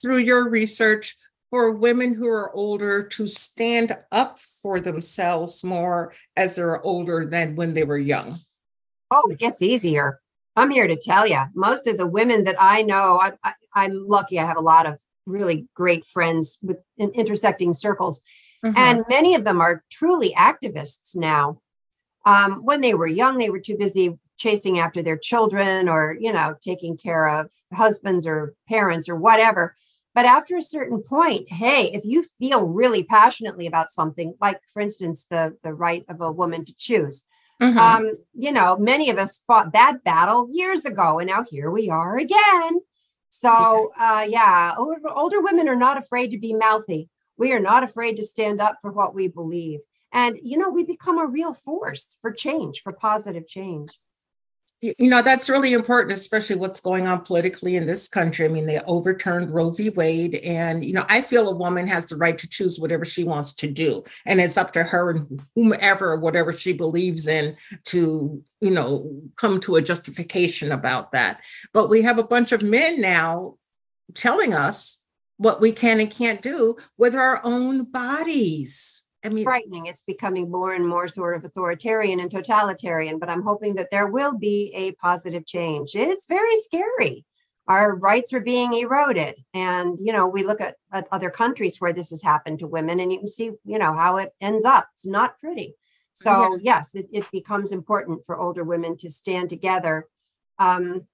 through 0.00 0.18
your 0.18 0.48
research 0.48 1.16
for 1.50 1.72
women 1.72 2.14
who 2.14 2.28
are 2.28 2.54
older 2.54 3.02
to 3.08 3.26
stand 3.26 3.96
up 4.12 4.38
for 4.38 4.78
themselves 4.78 5.64
more 5.64 6.12
as 6.36 6.54
they're 6.54 6.80
older 6.82 7.26
than 7.26 7.56
when 7.56 7.74
they 7.74 7.82
were 7.82 7.98
young? 7.98 8.32
Oh, 9.10 9.28
it 9.30 9.38
gets 9.38 9.62
easier. 9.62 10.20
I'm 10.54 10.70
here 10.70 10.86
to 10.86 10.96
tell 10.96 11.26
you, 11.26 11.40
most 11.54 11.88
of 11.88 11.98
the 11.98 12.06
women 12.06 12.44
that 12.44 12.56
I 12.60 12.82
know, 12.82 13.18
I, 13.20 13.32
I, 13.42 13.54
I'm 13.74 14.06
lucky. 14.06 14.38
I 14.38 14.46
have 14.46 14.58
a 14.58 14.60
lot 14.60 14.86
of 14.86 14.98
really 15.26 15.66
great 15.74 16.04
friends 16.04 16.58
with 16.62 16.78
in 16.96 17.10
intersecting 17.10 17.74
circles, 17.74 18.20
mm-hmm. 18.64 18.76
and 18.76 19.04
many 19.08 19.34
of 19.34 19.44
them 19.44 19.60
are 19.60 19.84
truly 19.90 20.34
activists 20.36 21.14
now. 21.16 21.60
Um, 22.24 22.64
when 22.64 22.80
they 22.80 22.94
were 22.94 23.06
young, 23.06 23.38
they 23.38 23.50
were 23.50 23.60
too 23.60 23.76
busy 23.76 24.16
chasing 24.42 24.80
after 24.80 25.02
their 25.02 25.16
children 25.16 25.88
or 25.88 26.16
you 26.18 26.32
know 26.32 26.54
taking 26.60 26.96
care 26.96 27.28
of 27.28 27.48
husbands 27.72 28.26
or 28.26 28.54
parents 28.68 29.08
or 29.08 29.14
whatever 29.14 29.76
but 30.16 30.24
after 30.24 30.56
a 30.56 30.62
certain 30.62 31.00
point 31.00 31.50
hey 31.50 31.92
if 31.92 32.04
you 32.04 32.24
feel 32.40 32.66
really 32.66 33.04
passionately 33.04 33.68
about 33.68 33.88
something 33.88 34.34
like 34.40 34.60
for 34.72 34.80
instance 34.80 35.26
the 35.30 35.56
the 35.62 35.72
right 35.72 36.04
of 36.08 36.20
a 36.20 36.32
woman 36.32 36.64
to 36.64 36.74
choose 36.76 37.24
mm-hmm. 37.62 37.78
um 37.78 38.12
you 38.34 38.50
know 38.50 38.76
many 38.76 39.10
of 39.10 39.18
us 39.18 39.40
fought 39.46 39.72
that 39.74 40.02
battle 40.02 40.48
years 40.50 40.84
ago 40.84 41.20
and 41.20 41.28
now 41.28 41.44
here 41.44 41.70
we 41.70 41.88
are 41.88 42.16
again 42.16 42.80
so 43.32 43.92
uh 43.98 44.26
yeah 44.28 44.74
older, 44.76 45.00
older 45.08 45.40
women 45.40 45.66
are 45.66 45.76
not 45.76 45.96
afraid 45.96 46.30
to 46.30 46.38
be 46.38 46.52
mouthy. 46.52 47.08
We 47.38 47.52
are 47.52 47.60
not 47.60 47.82
afraid 47.82 48.16
to 48.16 48.22
stand 48.22 48.60
up 48.60 48.76
for 48.82 48.92
what 48.92 49.14
we 49.14 49.26
believe. 49.28 49.80
And 50.12 50.38
you 50.42 50.58
know 50.58 50.68
we 50.68 50.84
become 50.84 51.18
a 51.18 51.26
real 51.26 51.54
force 51.54 52.18
for 52.20 52.30
change 52.30 52.82
for 52.82 52.92
positive 52.92 53.48
change 53.48 53.90
you 54.82 55.08
know 55.08 55.22
that's 55.22 55.48
really 55.48 55.72
important 55.72 56.12
especially 56.12 56.56
what's 56.56 56.80
going 56.80 57.06
on 57.06 57.20
politically 57.22 57.76
in 57.76 57.86
this 57.86 58.08
country. 58.08 58.44
I 58.44 58.48
mean 58.48 58.66
they 58.66 58.80
overturned 58.80 59.54
roe 59.54 59.70
v. 59.70 59.90
Wade 59.90 60.34
and 60.36 60.84
you 60.84 60.92
know 60.92 61.06
i 61.08 61.20
feel 61.22 61.48
a 61.48 61.54
woman 61.54 61.86
has 61.86 62.08
the 62.08 62.16
right 62.16 62.36
to 62.36 62.48
choose 62.48 62.80
whatever 62.80 63.04
she 63.04 63.22
wants 63.22 63.52
to 63.54 63.70
do 63.70 64.02
and 64.26 64.40
it's 64.40 64.56
up 64.56 64.72
to 64.72 64.82
her 64.82 65.10
and 65.10 65.42
whomever 65.54 66.16
whatever 66.16 66.52
she 66.52 66.72
believes 66.72 67.28
in 67.28 67.56
to 67.84 68.42
you 68.60 68.70
know 68.70 69.22
come 69.36 69.60
to 69.60 69.76
a 69.76 69.82
justification 69.82 70.72
about 70.72 71.12
that. 71.12 71.42
But 71.72 71.88
we 71.88 72.02
have 72.02 72.18
a 72.18 72.24
bunch 72.24 72.52
of 72.52 72.62
men 72.62 73.00
now 73.00 73.56
telling 74.14 74.52
us 74.52 75.02
what 75.36 75.60
we 75.60 75.72
can 75.72 76.00
and 76.00 76.10
can't 76.10 76.42
do 76.42 76.76
with 76.96 77.14
our 77.14 77.40
own 77.44 77.90
bodies 77.90 79.01
I 79.24 79.28
mean, 79.28 79.44
frightening. 79.44 79.86
It's 79.86 80.02
becoming 80.02 80.50
more 80.50 80.74
and 80.74 80.86
more 80.86 81.08
sort 81.08 81.36
of 81.36 81.44
authoritarian 81.44 82.20
and 82.20 82.30
totalitarian, 82.30 83.18
but 83.18 83.28
I'm 83.28 83.42
hoping 83.42 83.74
that 83.76 83.90
there 83.90 84.08
will 84.08 84.36
be 84.36 84.72
a 84.74 84.92
positive 84.92 85.46
change. 85.46 85.94
It's 85.94 86.26
very 86.26 86.56
scary. 86.56 87.24
Our 87.68 87.94
rights 87.94 88.32
are 88.32 88.40
being 88.40 88.74
eroded. 88.74 89.36
And, 89.54 89.98
you 90.00 90.12
know, 90.12 90.26
we 90.26 90.42
look 90.42 90.60
at, 90.60 90.76
at 90.92 91.06
other 91.12 91.30
countries 91.30 91.80
where 91.80 91.92
this 91.92 92.10
has 92.10 92.22
happened 92.22 92.58
to 92.58 92.66
women 92.66 92.98
and 92.98 93.12
you 93.12 93.18
can 93.18 93.28
see, 93.28 93.52
you 93.64 93.78
know, 93.78 93.94
how 93.94 94.16
it 94.16 94.32
ends 94.40 94.64
up. 94.64 94.88
It's 94.94 95.06
not 95.06 95.38
pretty. 95.38 95.74
So, 96.14 96.56
yeah. 96.56 96.76
yes, 96.76 96.94
it, 96.94 97.06
it, 97.12 97.30
becomes 97.30 97.72
important 97.72 98.26
for 98.26 98.38
older 98.38 98.64
women 98.64 98.96
to 98.98 99.08
stand 99.08 99.48
together. 99.48 100.06
Um, 100.58 101.06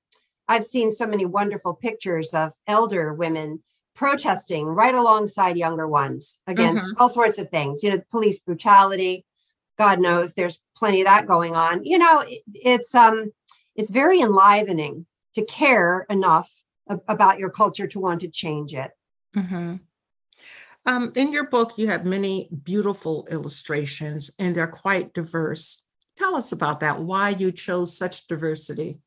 I've 0.48 0.64
seen 0.64 0.90
so 0.90 1.06
many 1.06 1.24
wonderful 1.24 1.74
pictures 1.74 2.34
of 2.34 2.52
elder 2.66 3.12
women 3.12 3.62
protesting 3.98 4.64
right 4.64 4.94
alongside 4.94 5.56
younger 5.56 5.88
ones 5.88 6.38
against 6.46 6.86
mm-hmm. 6.86 7.02
all 7.02 7.08
sorts 7.08 7.36
of 7.36 7.50
things, 7.50 7.82
you 7.82 7.90
know, 7.90 8.00
police 8.12 8.38
brutality. 8.38 9.26
God 9.76 9.98
knows 9.98 10.34
there's 10.34 10.60
plenty 10.76 11.00
of 11.00 11.06
that 11.06 11.26
going 11.26 11.56
on. 11.56 11.84
You 11.84 11.98
know, 11.98 12.20
it, 12.20 12.42
it's 12.54 12.94
um 12.94 13.32
it's 13.74 13.90
very 13.90 14.20
enlivening 14.20 15.06
to 15.34 15.44
care 15.44 16.06
enough 16.08 16.48
about 17.08 17.40
your 17.40 17.50
culture 17.50 17.88
to 17.88 17.98
want 17.98 18.20
to 18.20 18.28
change 18.28 18.72
it. 18.72 18.92
Mm-hmm. 19.36 19.74
Um, 20.86 21.12
in 21.16 21.32
your 21.32 21.48
book, 21.48 21.72
you 21.76 21.88
have 21.88 22.06
many 22.06 22.48
beautiful 22.62 23.26
illustrations 23.30 24.30
and 24.38 24.54
they're 24.54 24.68
quite 24.68 25.12
diverse. 25.12 25.84
Tell 26.16 26.36
us 26.36 26.52
about 26.52 26.80
that, 26.80 27.00
why 27.00 27.30
you 27.30 27.50
chose 27.52 27.98
such 27.98 28.26
diversity. 28.28 29.00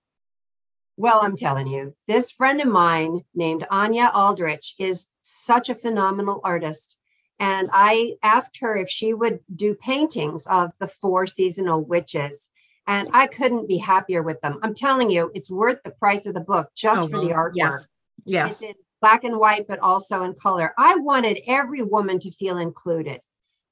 Well, 0.97 1.19
I'm 1.21 1.35
telling 1.35 1.67
you, 1.67 1.95
this 2.07 2.31
friend 2.31 2.61
of 2.61 2.67
mine 2.67 3.21
named 3.33 3.65
Anya 3.71 4.11
Aldrich 4.13 4.75
is 4.77 5.07
such 5.21 5.69
a 5.69 5.75
phenomenal 5.75 6.41
artist. 6.43 6.95
And 7.39 7.69
I 7.73 8.15
asked 8.21 8.57
her 8.61 8.75
if 8.75 8.89
she 8.89 9.13
would 9.13 9.39
do 9.55 9.73
paintings 9.73 10.45
of 10.45 10.73
the 10.79 10.87
four 10.87 11.25
seasonal 11.25 11.83
witches. 11.83 12.49
And 12.87 13.07
I 13.13 13.27
couldn't 13.27 13.67
be 13.67 13.77
happier 13.77 14.21
with 14.21 14.41
them. 14.41 14.59
I'm 14.61 14.73
telling 14.73 15.09
you, 15.09 15.31
it's 15.33 15.49
worth 15.49 15.79
the 15.83 15.91
price 15.91 16.25
of 16.25 16.33
the 16.33 16.39
book 16.39 16.69
just 16.75 17.03
oh, 17.03 17.07
for 17.07 17.19
the 17.19 17.33
artwork. 17.33 17.53
Yes. 17.55 17.89
Yes. 18.25 18.65
Black 19.01 19.23
and 19.23 19.39
white, 19.39 19.67
but 19.67 19.79
also 19.79 20.23
in 20.23 20.35
color. 20.35 20.73
I 20.77 20.95
wanted 20.97 21.41
every 21.47 21.81
woman 21.81 22.19
to 22.19 22.31
feel 22.31 22.57
included. 22.57 23.21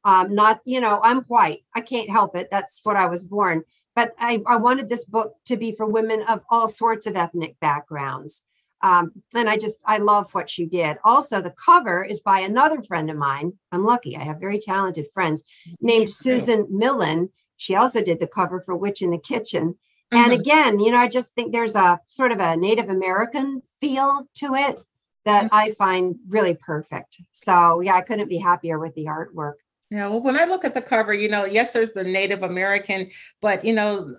Um, 0.03 0.33
not, 0.33 0.61
you 0.65 0.79
know, 0.79 0.99
I'm 1.03 1.21
white. 1.23 1.59
I 1.75 1.81
can't 1.81 2.09
help 2.09 2.35
it. 2.35 2.47
That's 2.49 2.79
what 2.83 2.95
I 2.95 3.05
was 3.05 3.23
born 3.23 3.63
but 3.99 4.15
I, 4.17 4.41
I 4.47 4.55
wanted 4.55 4.87
this 4.87 5.03
book 5.03 5.35
to 5.47 5.57
be 5.57 5.75
for 5.75 5.85
women 5.85 6.21
of 6.29 6.39
all 6.49 6.69
sorts 6.69 7.05
of 7.05 7.17
ethnic 7.17 7.59
backgrounds. 7.59 8.43
Um, 8.81 9.11
and 9.35 9.49
I 9.49 9.57
just, 9.57 9.81
I 9.85 9.97
love 9.97 10.33
what 10.33 10.49
she 10.49 10.65
did. 10.65 10.95
Also, 11.03 11.41
the 11.41 11.53
cover 11.65 12.05
is 12.05 12.21
by 12.21 12.39
another 12.39 12.81
friend 12.81 13.09
of 13.09 13.17
mine. 13.17 13.51
I'm 13.73 13.83
lucky, 13.83 14.15
I 14.15 14.23
have 14.23 14.39
very 14.39 14.57
talented 14.57 15.07
friends 15.13 15.43
named 15.81 16.13
Susan 16.13 16.65
Millen. 16.69 17.29
She 17.57 17.75
also 17.75 18.01
did 18.01 18.21
the 18.21 18.27
cover 18.27 18.61
for 18.61 18.73
Witch 18.73 19.01
in 19.01 19.11
the 19.11 19.17
Kitchen. 19.17 19.75
Mm-hmm. 20.13 20.17
And 20.17 20.31
again, 20.31 20.79
you 20.79 20.91
know, 20.91 20.97
I 20.97 21.09
just 21.09 21.33
think 21.33 21.51
there's 21.51 21.75
a 21.75 21.99
sort 22.07 22.31
of 22.31 22.39
a 22.39 22.55
Native 22.55 22.87
American 22.87 23.61
feel 23.81 24.29
to 24.35 24.55
it 24.55 24.79
that 25.25 25.43
mm-hmm. 25.43 25.55
I 25.55 25.71
find 25.71 26.15
really 26.29 26.53
perfect. 26.53 27.17
So, 27.33 27.81
yeah, 27.81 27.95
I 27.95 28.01
couldn't 28.01 28.29
be 28.29 28.37
happier 28.37 28.79
with 28.79 28.95
the 28.95 29.07
artwork. 29.07 29.55
Yeah, 29.91 30.07
well, 30.07 30.21
when 30.21 30.37
I 30.37 30.45
look 30.45 30.65
at 30.65 30.75
the 30.75 30.81
cover, 30.81 31.13
you 31.13 31.29
know, 31.29 31.45
yes, 31.45 31.73
there's 31.73 31.93
the 31.93 32.03
Native 32.03 32.43
American, 32.43 33.09
but 33.41 33.65
you 33.65 33.73
know, 33.73 34.15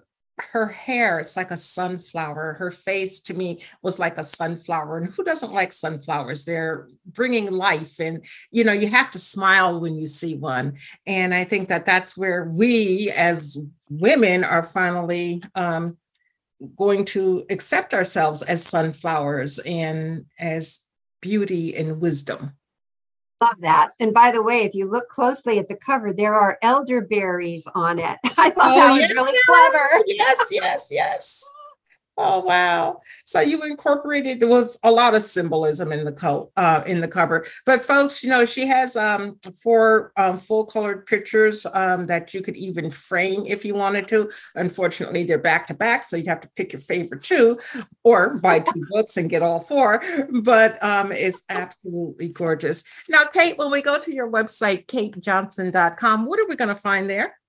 her 0.53 0.67
hair, 0.67 1.21
it's 1.21 1.37
like 1.37 1.51
a 1.51 1.57
sunflower. 1.57 2.55
Her 2.55 2.71
face 2.71 3.21
to 3.21 3.35
me 3.35 3.63
was 3.83 3.99
like 3.99 4.19
a 4.19 4.25
sunflower. 4.25 4.99
And 4.99 5.13
who 5.13 5.23
doesn't 5.23 5.53
like 5.53 5.73
sunflowers? 5.73 6.45
They're 6.45 6.89
bringing 7.07 7.51
life. 7.51 8.01
And, 8.01 8.25
you 8.51 8.65
know, 8.65 8.73
you 8.73 8.89
have 8.89 9.11
to 9.13 9.19
smile 9.19 9.81
when 9.81 9.97
you 9.97 10.07
see 10.07 10.37
one. 10.37 10.77
And 11.07 11.35
I 11.35 11.45
think 11.45 11.69
that 11.69 11.87
that's 11.87 12.17
where 12.17 12.45
we 12.45 13.11
as 13.15 13.59
women 13.89 14.45
are 14.45 14.63
finally 14.63 15.43
um, 15.55 15.99
going 16.77 17.05
to 17.07 17.45
accept 17.51 17.95
ourselves 17.95 18.43
as 18.43 18.65
sunflowers 18.65 19.59
and 19.61 20.27
as 20.39 20.81
beauty 21.21 21.77
and 21.77 22.01
wisdom. 22.01 22.53
Love 23.41 23.61
that. 23.61 23.93
And 24.01 24.13
by 24.13 24.31
the 24.31 24.43
way, 24.43 24.65
if 24.65 24.75
you 24.75 24.87
look 24.87 25.09
closely 25.09 25.59
at 25.59 25.69
the 25.69 25.75
cover, 25.75 26.13
there 26.13 26.35
are 26.35 26.59
elderberries 26.61 27.67
on 27.75 27.99
it. 27.99 28.19
I 28.37 28.51
thought 28.51 28.73
oh, 28.73 28.77
that 28.77 28.91
was 28.91 28.99
yes, 28.99 29.11
really 29.15 29.39
clever. 29.47 29.89
Yes, 30.07 30.49
yes, 30.51 30.89
yes. 30.91 31.51
Oh 32.23 32.41
wow! 32.41 33.01
So 33.25 33.41
you 33.41 33.63
incorporated 33.63 34.41
there 34.41 34.49
was 34.49 34.79
a 34.83 34.91
lot 34.91 35.15
of 35.15 35.23
symbolism 35.23 35.91
in 35.91 36.05
the 36.05 36.13
co- 36.13 36.53
uh, 36.57 36.83
in 36.87 37.01
the 37.01 37.09
cover. 37.09 37.47
But 37.65 37.83
folks, 37.83 38.23
you 38.23 38.29
know 38.29 38.45
she 38.45 38.67
has 38.67 38.95
um, 38.95 39.39
four 39.63 40.13
um, 40.19 40.37
full 40.37 40.67
colored 40.67 41.07
pictures 41.07 41.67
um, 41.73 42.07
that 42.07 42.35
you 42.35 42.43
could 42.43 42.57
even 42.57 42.91
frame 42.91 43.45
if 43.47 43.65
you 43.65 43.75
wanted 43.75 44.07
to. 44.09 44.31
Unfortunately, 44.55 45.25
they're 45.25 45.39
back 45.39 45.67
to 45.69 45.75
back, 45.75 46.05
so 46.05 46.17
you'd 46.17 46.27
have 46.27 46.41
to 46.41 46.51
pick 46.57 46.75
your 46.75 46.81
favorite 46.81 47.23
two, 47.23 47.59
or 48.05 48.39
buy 48.39 48.59
two 48.59 48.85
books 48.91 49.17
and 49.17 49.31
get 49.31 49.43
all 49.43 49.61
four. 49.61 50.03
But 50.43 50.83
um, 50.85 51.13
it's 51.13 51.45
absolutely 51.49 52.29
gorgeous. 52.29 52.85
Now, 53.09 53.25
Cait, 53.25 53.57
when 53.57 53.71
we 53.71 53.81
go 53.81 53.99
to 53.99 54.15
your 54.15 54.31
website, 54.31 54.87
caitjohnson.com, 54.87 56.27
what 56.27 56.39
are 56.39 56.49
we 56.49 56.57
going 56.57 56.69
to 56.69 56.75
find 56.75 57.09
there? 57.09 57.40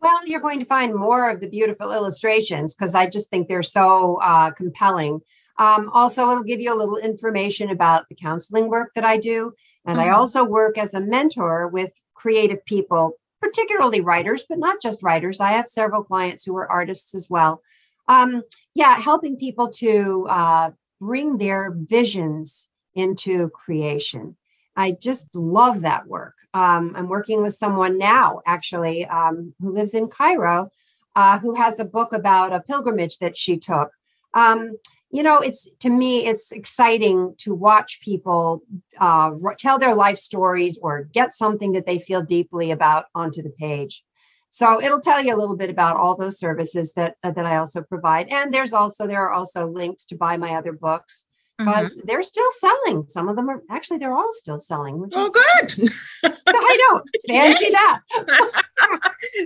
Well, 0.00 0.26
you're 0.26 0.40
going 0.40 0.60
to 0.60 0.66
find 0.66 0.94
more 0.94 1.30
of 1.30 1.40
the 1.40 1.48
beautiful 1.48 1.92
illustrations 1.92 2.74
because 2.74 2.94
I 2.94 3.08
just 3.08 3.30
think 3.30 3.48
they're 3.48 3.62
so 3.62 4.16
uh, 4.16 4.50
compelling. 4.50 5.20
Um, 5.58 5.88
also, 5.92 6.30
it'll 6.30 6.42
give 6.42 6.60
you 6.60 6.72
a 6.72 6.76
little 6.76 6.98
information 6.98 7.70
about 7.70 8.08
the 8.08 8.14
counseling 8.14 8.68
work 8.68 8.90
that 8.94 9.04
I 9.04 9.16
do. 9.18 9.54
And 9.86 9.96
mm-hmm. 9.96 10.10
I 10.10 10.12
also 10.12 10.44
work 10.44 10.78
as 10.78 10.94
a 10.94 11.00
mentor 11.00 11.68
with 11.68 11.92
creative 12.14 12.64
people, 12.64 13.18
particularly 13.40 14.00
writers, 14.00 14.44
but 14.48 14.58
not 14.58 14.82
just 14.82 15.02
writers. 15.02 15.40
I 15.40 15.52
have 15.52 15.68
several 15.68 16.02
clients 16.02 16.44
who 16.44 16.56
are 16.56 16.70
artists 16.70 17.14
as 17.14 17.28
well. 17.30 17.62
Um, 18.08 18.42
yeah, 18.74 18.96
helping 18.98 19.36
people 19.36 19.70
to 19.72 20.26
uh, 20.28 20.70
bring 21.00 21.38
their 21.38 21.74
visions 21.74 22.68
into 22.94 23.50
creation. 23.50 24.36
I 24.76 24.92
just 24.92 25.34
love 25.34 25.82
that 25.82 26.06
work. 26.06 26.34
Um, 26.52 26.94
I'm 26.96 27.08
working 27.08 27.42
with 27.42 27.54
someone 27.54 27.98
now, 27.98 28.40
actually, 28.46 29.06
um, 29.06 29.54
who 29.60 29.72
lives 29.72 29.94
in 29.94 30.08
Cairo, 30.08 30.70
uh, 31.16 31.38
who 31.38 31.54
has 31.54 31.78
a 31.78 31.84
book 31.84 32.12
about 32.12 32.52
a 32.52 32.60
pilgrimage 32.60 33.18
that 33.18 33.36
she 33.36 33.58
took. 33.58 33.90
Um, 34.34 34.76
you 35.10 35.22
know, 35.22 35.38
it's 35.38 35.68
to 35.80 35.90
me, 35.90 36.26
it's 36.26 36.50
exciting 36.50 37.34
to 37.38 37.54
watch 37.54 38.00
people 38.00 38.62
uh, 38.98 39.30
tell 39.58 39.78
their 39.78 39.94
life 39.94 40.18
stories 40.18 40.76
or 40.82 41.04
get 41.12 41.32
something 41.32 41.72
that 41.72 41.86
they 41.86 42.00
feel 42.00 42.22
deeply 42.22 42.72
about 42.72 43.06
onto 43.14 43.42
the 43.42 43.50
page. 43.50 44.02
So 44.50 44.82
it'll 44.82 45.00
tell 45.00 45.24
you 45.24 45.34
a 45.34 45.38
little 45.38 45.56
bit 45.56 45.70
about 45.70 45.96
all 45.96 46.16
those 46.16 46.38
services 46.38 46.92
that 46.94 47.16
uh, 47.22 47.30
that 47.32 47.46
I 47.46 47.56
also 47.56 47.82
provide. 47.82 48.28
And 48.28 48.52
there's 48.52 48.72
also 48.72 49.06
there 49.06 49.22
are 49.22 49.32
also 49.32 49.66
links 49.66 50.04
to 50.06 50.16
buy 50.16 50.36
my 50.36 50.54
other 50.54 50.72
books 50.72 51.24
because 51.58 51.96
mm-hmm. 51.96 52.06
they're 52.06 52.22
still 52.22 52.50
selling. 52.50 53.02
Some 53.04 53.28
of 53.28 53.36
them 53.36 53.48
are 53.48 53.62
actually 53.70 53.98
they're 53.98 54.14
all 54.14 54.32
still 54.32 54.58
selling. 54.58 54.98
Which 54.98 55.12
oh, 55.14 55.26
is, 55.26 55.74
good. 55.74 55.92
I 56.46 56.90
know. 56.90 57.02
Fancy 57.28 57.70
that. 57.70 58.00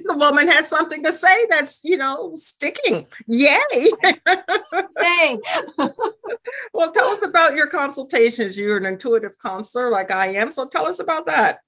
the 0.04 0.16
woman 0.16 0.48
has 0.48 0.68
something 0.68 1.02
to 1.02 1.12
say 1.12 1.46
that's 1.50 1.84
you 1.84 1.96
know 1.96 2.32
sticking. 2.34 3.06
Yay! 3.26 3.58
Yay! 5.00 5.38
well, 6.72 6.92
tell 6.92 7.10
us 7.10 7.22
about 7.22 7.54
your 7.54 7.66
consultations. 7.66 8.56
You're 8.56 8.78
an 8.78 8.86
intuitive 8.86 9.38
counselor 9.40 9.90
like 9.90 10.10
I 10.10 10.28
am, 10.34 10.52
so 10.52 10.66
tell 10.66 10.86
us 10.86 11.00
about 11.00 11.26
that. 11.26 11.60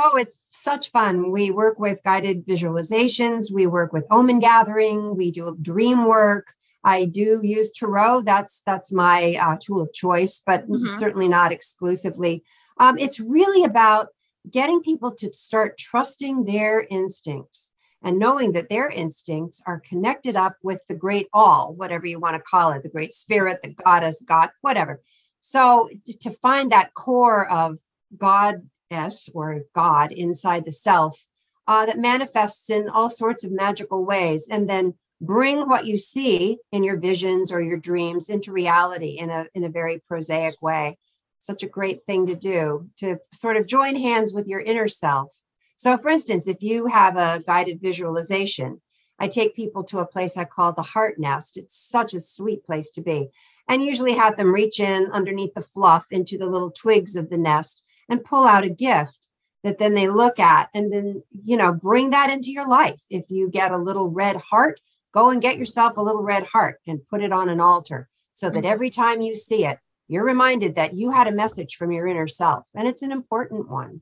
Oh, 0.00 0.16
it's 0.16 0.38
such 0.50 0.90
fun. 0.92 1.32
We 1.32 1.50
work 1.50 1.80
with 1.80 2.02
guided 2.04 2.46
visualizations. 2.46 3.52
We 3.52 3.66
work 3.66 3.92
with 3.92 4.04
omen 4.12 4.38
gathering. 4.38 5.16
We 5.16 5.32
do 5.32 5.56
dream 5.60 6.04
work. 6.04 6.54
I 6.84 7.06
do 7.06 7.40
use 7.42 7.70
Tarot. 7.70 8.22
That's 8.22 8.62
that's 8.64 8.92
my 8.92 9.34
uh, 9.34 9.56
tool 9.60 9.82
of 9.82 9.92
choice, 9.92 10.42
but 10.44 10.68
mm-hmm. 10.68 10.98
certainly 10.98 11.28
not 11.28 11.52
exclusively. 11.52 12.44
Um, 12.78 12.98
it's 12.98 13.18
really 13.20 13.64
about 13.64 14.08
getting 14.50 14.80
people 14.80 15.12
to 15.16 15.32
start 15.32 15.76
trusting 15.78 16.44
their 16.44 16.86
instincts 16.88 17.70
and 18.02 18.18
knowing 18.18 18.52
that 18.52 18.68
their 18.68 18.88
instincts 18.88 19.60
are 19.66 19.80
connected 19.80 20.36
up 20.36 20.56
with 20.62 20.80
the 20.88 20.94
great 20.94 21.28
all, 21.32 21.74
whatever 21.74 22.06
you 22.06 22.20
want 22.20 22.36
to 22.36 22.42
call 22.42 22.70
it, 22.70 22.82
the 22.82 22.88
great 22.88 23.12
spirit, 23.12 23.60
the 23.62 23.70
goddess, 23.70 24.22
God, 24.26 24.50
whatever. 24.60 25.02
So 25.40 25.88
to 26.20 26.30
find 26.30 26.70
that 26.70 26.94
core 26.94 27.48
of 27.50 27.78
goddess 28.16 29.28
or 29.34 29.62
God 29.74 30.12
inside 30.12 30.64
the 30.64 30.72
self 30.72 31.24
uh, 31.66 31.86
that 31.86 31.98
manifests 31.98 32.70
in 32.70 32.88
all 32.88 33.08
sorts 33.08 33.44
of 33.44 33.52
magical 33.52 34.04
ways, 34.04 34.48
and 34.50 34.68
then 34.68 34.94
bring 35.20 35.68
what 35.68 35.86
you 35.86 35.98
see 35.98 36.58
in 36.72 36.84
your 36.84 36.98
visions 36.98 37.50
or 37.50 37.60
your 37.60 37.76
dreams 37.76 38.28
into 38.28 38.52
reality 38.52 39.18
in 39.18 39.30
a 39.30 39.46
in 39.54 39.64
a 39.64 39.68
very 39.68 40.02
prosaic 40.06 40.54
way. 40.62 40.96
Such 41.40 41.62
a 41.62 41.68
great 41.68 42.04
thing 42.06 42.26
to 42.26 42.34
do 42.34 42.88
to 42.98 43.18
sort 43.32 43.56
of 43.56 43.66
join 43.66 43.96
hands 43.96 44.32
with 44.32 44.46
your 44.46 44.60
inner 44.60 44.88
self. 44.88 45.30
So 45.76 45.96
for 45.98 46.10
instance 46.10 46.46
if 46.46 46.62
you 46.62 46.86
have 46.86 47.16
a 47.16 47.42
guided 47.46 47.80
visualization 47.80 48.80
i 49.20 49.26
take 49.26 49.56
people 49.56 49.82
to 49.84 49.98
a 49.98 50.06
place 50.06 50.36
i 50.36 50.44
call 50.44 50.72
the 50.72 50.82
heart 50.82 51.18
nest. 51.18 51.56
It's 51.56 51.76
such 51.76 52.14
a 52.14 52.20
sweet 52.20 52.64
place 52.64 52.90
to 52.92 53.00
be. 53.00 53.28
And 53.68 53.84
usually 53.84 54.14
have 54.14 54.36
them 54.36 54.54
reach 54.54 54.80
in 54.80 55.10
underneath 55.12 55.54
the 55.54 55.60
fluff 55.60 56.06
into 56.10 56.38
the 56.38 56.46
little 56.46 56.70
twigs 56.70 57.16
of 57.16 57.28
the 57.28 57.36
nest 57.36 57.82
and 58.08 58.24
pull 58.24 58.44
out 58.44 58.64
a 58.64 58.70
gift 58.70 59.28
that 59.64 59.78
then 59.78 59.94
they 59.94 60.08
look 60.08 60.38
at 60.38 60.68
and 60.74 60.92
then 60.92 61.22
you 61.44 61.56
know 61.56 61.72
bring 61.72 62.10
that 62.10 62.30
into 62.30 62.52
your 62.52 62.68
life. 62.68 63.02
If 63.10 63.30
you 63.30 63.50
get 63.50 63.72
a 63.72 63.78
little 63.78 64.10
red 64.10 64.36
heart 64.36 64.80
Go 65.12 65.30
and 65.30 65.42
get 65.42 65.58
yourself 65.58 65.96
a 65.96 66.02
little 66.02 66.22
red 66.22 66.46
heart 66.46 66.80
and 66.86 67.06
put 67.08 67.22
it 67.22 67.32
on 67.32 67.48
an 67.48 67.60
altar 67.60 68.08
so 68.32 68.50
that 68.50 68.58
mm-hmm. 68.58 68.66
every 68.66 68.90
time 68.90 69.20
you 69.20 69.34
see 69.34 69.64
it, 69.64 69.78
you're 70.06 70.24
reminded 70.24 70.76
that 70.76 70.94
you 70.94 71.10
had 71.10 71.26
a 71.26 71.32
message 71.32 71.76
from 71.76 71.92
your 71.92 72.06
inner 72.06 72.28
self 72.28 72.66
and 72.74 72.88
it's 72.88 73.02
an 73.02 73.12
important 73.12 73.68
one. 73.68 74.00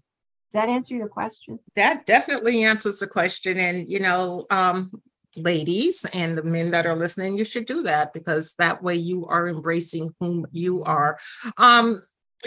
Does 0.52 0.62
that 0.62 0.68
answer 0.68 0.94
your 0.94 1.08
question? 1.08 1.58
That 1.74 2.06
definitely 2.06 2.64
answers 2.64 3.00
the 3.00 3.08
question. 3.08 3.58
And, 3.58 3.88
you 3.88 3.98
know, 3.98 4.46
um, 4.50 5.02
ladies 5.36 6.06
and 6.12 6.38
the 6.38 6.42
men 6.42 6.70
that 6.70 6.86
are 6.86 6.96
listening, 6.96 7.36
you 7.36 7.44
should 7.44 7.66
do 7.66 7.82
that 7.82 8.12
because 8.12 8.54
that 8.58 8.82
way 8.82 8.94
you 8.94 9.26
are 9.26 9.48
embracing 9.48 10.14
whom 10.20 10.46
you 10.52 10.84
are. 10.84 11.18
Um, 11.56 12.02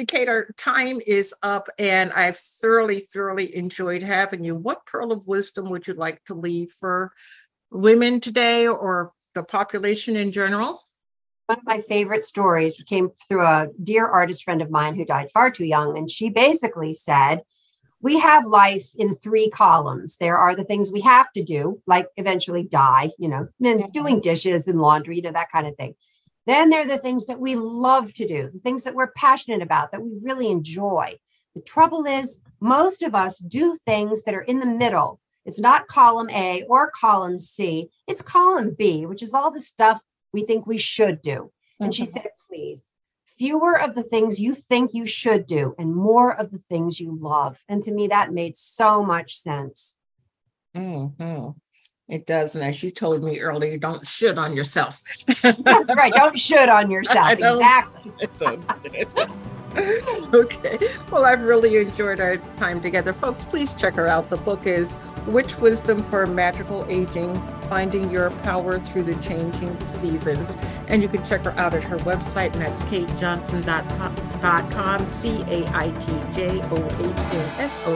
Cait, 0.07 0.29
our 0.29 0.47
time 0.55 1.01
is 1.05 1.33
up 1.43 1.67
and 1.77 2.11
I've 2.13 2.37
thoroughly, 2.37 2.99
thoroughly 2.99 3.55
enjoyed 3.55 4.03
having 4.03 4.43
you. 4.43 4.55
What 4.55 4.85
pearl 4.85 5.11
of 5.11 5.27
wisdom 5.27 5.69
would 5.69 5.87
you 5.87 5.93
like 5.93 6.23
to 6.25 6.35
leave 6.35 6.71
for 6.71 7.11
women 7.71 8.19
today 8.19 8.67
or 8.67 9.11
the 9.35 9.43
population 9.43 10.15
in 10.15 10.31
general? 10.31 10.81
One 11.47 11.57
of 11.57 11.65
my 11.65 11.79
favorite 11.79 12.25
stories 12.25 12.81
came 12.87 13.09
through 13.27 13.41
a 13.41 13.67
dear 13.81 14.05
artist 14.05 14.43
friend 14.43 14.61
of 14.61 14.69
mine 14.69 14.95
who 14.95 15.05
died 15.05 15.31
far 15.33 15.49
too 15.49 15.65
young. 15.65 15.97
And 15.97 16.09
she 16.09 16.29
basically 16.29 16.93
said, 16.93 17.41
We 18.01 18.19
have 18.19 18.45
life 18.45 18.85
in 18.97 19.15
three 19.15 19.49
columns. 19.49 20.17
There 20.17 20.37
are 20.37 20.55
the 20.55 20.63
things 20.63 20.91
we 20.91 21.01
have 21.01 21.31
to 21.33 21.43
do, 21.43 21.81
like 21.87 22.07
eventually 22.17 22.63
die, 22.63 23.11
you 23.17 23.29
know, 23.29 23.47
doing 23.91 24.19
dishes 24.21 24.67
and 24.67 24.79
laundry, 24.79 25.15
you 25.15 25.21
know, 25.23 25.31
that 25.31 25.51
kind 25.51 25.65
of 25.65 25.75
thing. 25.75 25.95
Then 26.45 26.69
there 26.69 26.81
are 26.81 26.87
the 26.87 26.97
things 26.97 27.25
that 27.25 27.39
we 27.39 27.55
love 27.55 28.13
to 28.13 28.27
do, 28.27 28.49
the 28.53 28.59
things 28.59 28.83
that 28.83 28.95
we're 28.95 29.11
passionate 29.11 29.61
about, 29.61 29.91
that 29.91 30.01
we 30.01 30.11
really 30.21 30.49
enjoy. 30.49 31.17
The 31.55 31.61
trouble 31.61 32.05
is, 32.05 32.39
most 32.59 33.01
of 33.01 33.15
us 33.15 33.39
do 33.39 33.75
things 33.85 34.23
that 34.23 34.35
are 34.35 34.41
in 34.41 34.59
the 34.59 34.65
middle 34.65 35.19
it's 35.45 35.59
not 35.59 35.87
column 35.87 36.29
A 36.29 36.63
or 36.69 36.91
column 36.91 37.39
C. 37.39 37.89
It's 38.07 38.21
column 38.21 38.75
B, 38.77 39.05
which 39.05 39.23
is 39.23 39.33
all 39.33 39.51
the 39.51 39.61
stuff 39.61 40.01
we 40.33 40.45
think 40.45 40.67
we 40.67 40.77
should 40.77 41.21
do. 41.21 41.51
And 41.79 41.93
she 41.93 42.03
mm-hmm. 42.03 42.13
said, 42.13 42.27
please, 42.47 42.83
fewer 43.37 43.79
of 43.79 43.95
the 43.95 44.03
things 44.03 44.39
you 44.39 44.53
think 44.53 44.93
you 44.93 45.05
should 45.05 45.47
do 45.47 45.73
and 45.79 45.95
more 45.95 46.35
of 46.35 46.51
the 46.51 46.61
things 46.69 46.99
you 46.99 47.17
love. 47.19 47.57
And 47.69 47.83
to 47.83 47.91
me, 47.91 48.07
that 48.07 48.33
made 48.33 48.57
so 48.57 49.03
much 49.03 49.37
sense. 49.37 49.95
Mm-hmm. 50.75 51.51
It 52.09 52.25
does. 52.25 52.55
And 52.55 52.65
as 52.65 52.83
you 52.83 52.91
told 52.91 53.23
me 53.23 53.39
earlier, 53.39 53.77
don't 53.77 54.05
should 54.05 54.37
on 54.37 54.55
yourself. 54.55 55.01
That's 55.41 55.95
right. 55.95 56.13
Don't 56.13 56.37
should 56.37 56.69
on 56.69 56.91
yourself. 56.91 57.39
Exactly. 58.19 59.25
okay. 60.33 60.79
Well, 61.11 61.25
I've 61.25 61.43
really 61.43 61.77
enjoyed 61.77 62.19
our 62.19 62.37
time 62.57 62.81
together. 62.81 63.13
Folks, 63.13 63.45
please 63.45 63.73
check 63.73 63.93
her 63.95 64.07
out. 64.07 64.29
The 64.29 64.37
book 64.37 64.65
is 64.65 64.97
Witch 65.29 65.57
Wisdom 65.57 66.03
for 66.03 66.25
Magical 66.25 66.85
Aging 66.89 67.41
Finding 67.69 68.09
Your 68.09 68.31
Power 68.31 68.79
Through 68.79 69.03
the 69.03 69.15
Changing 69.15 69.87
Seasons. 69.87 70.57
And 70.87 71.01
you 71.01 71.07
can 71.07 71.23
check 71.23 71.45
her 71.45 71.51
out 71.51 71.73
at 71.75 71.83
her 71.83 71.97
website, 71.99 72.53
and 72.53 72.61
that's 72.61 72.83
caitjohnson.com, 72.83 75.07
C 75.07 75.43
A 75.47 75.65
I 75.75 75.91
T 75.91 76.11
J 76.31 76.59
O 76.71 76.85
H 76.85 77.19
N 77.33 77.45
S 77.59 77.79
O 77.85 77.95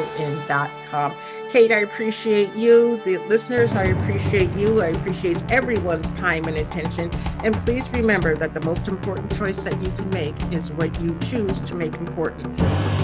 N.com. 0.93 1.13
Cait, 1.51 1.71
I 1.71 1.79
appreciate 1.79 2.53
you. 2.55 2.97
The 3.05 3.17
listeners, 3.27 3.75
I 3.75 3.85
appreciate 3.85 4.51
you. 4.53 4.81
I 4.81 4.87
appreciate 4.87 5.43
everyone's 5.51 6.09
time 6.09 6.45
and 6.45 6.57
attention. 6.57 7.11
And 7.43 7.55
please 7.57 7.91
remember 7.91 8.35
that 8.35 8.53
the 8.53 8.61
most 8.61 8.87
important 8.87 9.35
choice 9.35 9.63
that 9.63 9.79
you 9.81 9.91
can 9.91 10.09
make 10.09 10.35
is 10.51 10.71
what 10.71 10.99
you 11.01 11.17
choose 11.19 11.61
to 11.61 11.75
make 11.75 11.95
important. 11.95 12.57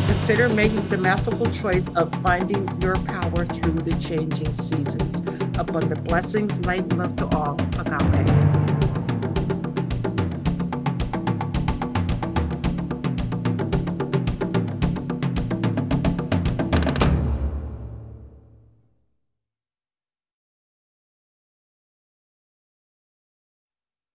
Consider 0.08 0.50
making 0.50 0.88
the 0.90 0.98
masterful 0.98 1.50
choice 1.52 1.90
of 1.96 2.14
finding 2.22 2.68
your 2.82 2.96
power 2.96 3.46
through 3.46 3.80
the 3.80 3.96
changing 4.00 4.54
seasons. 4.54 5.22
Abundant 5.58 6.04
blessings, 6.06 6.66
light, 6.66 6.82
and 6.82 6.98
love 6.98 7.16
to 7.18 7.28
all. 7.36 7.56
Agape. 7.78 8.59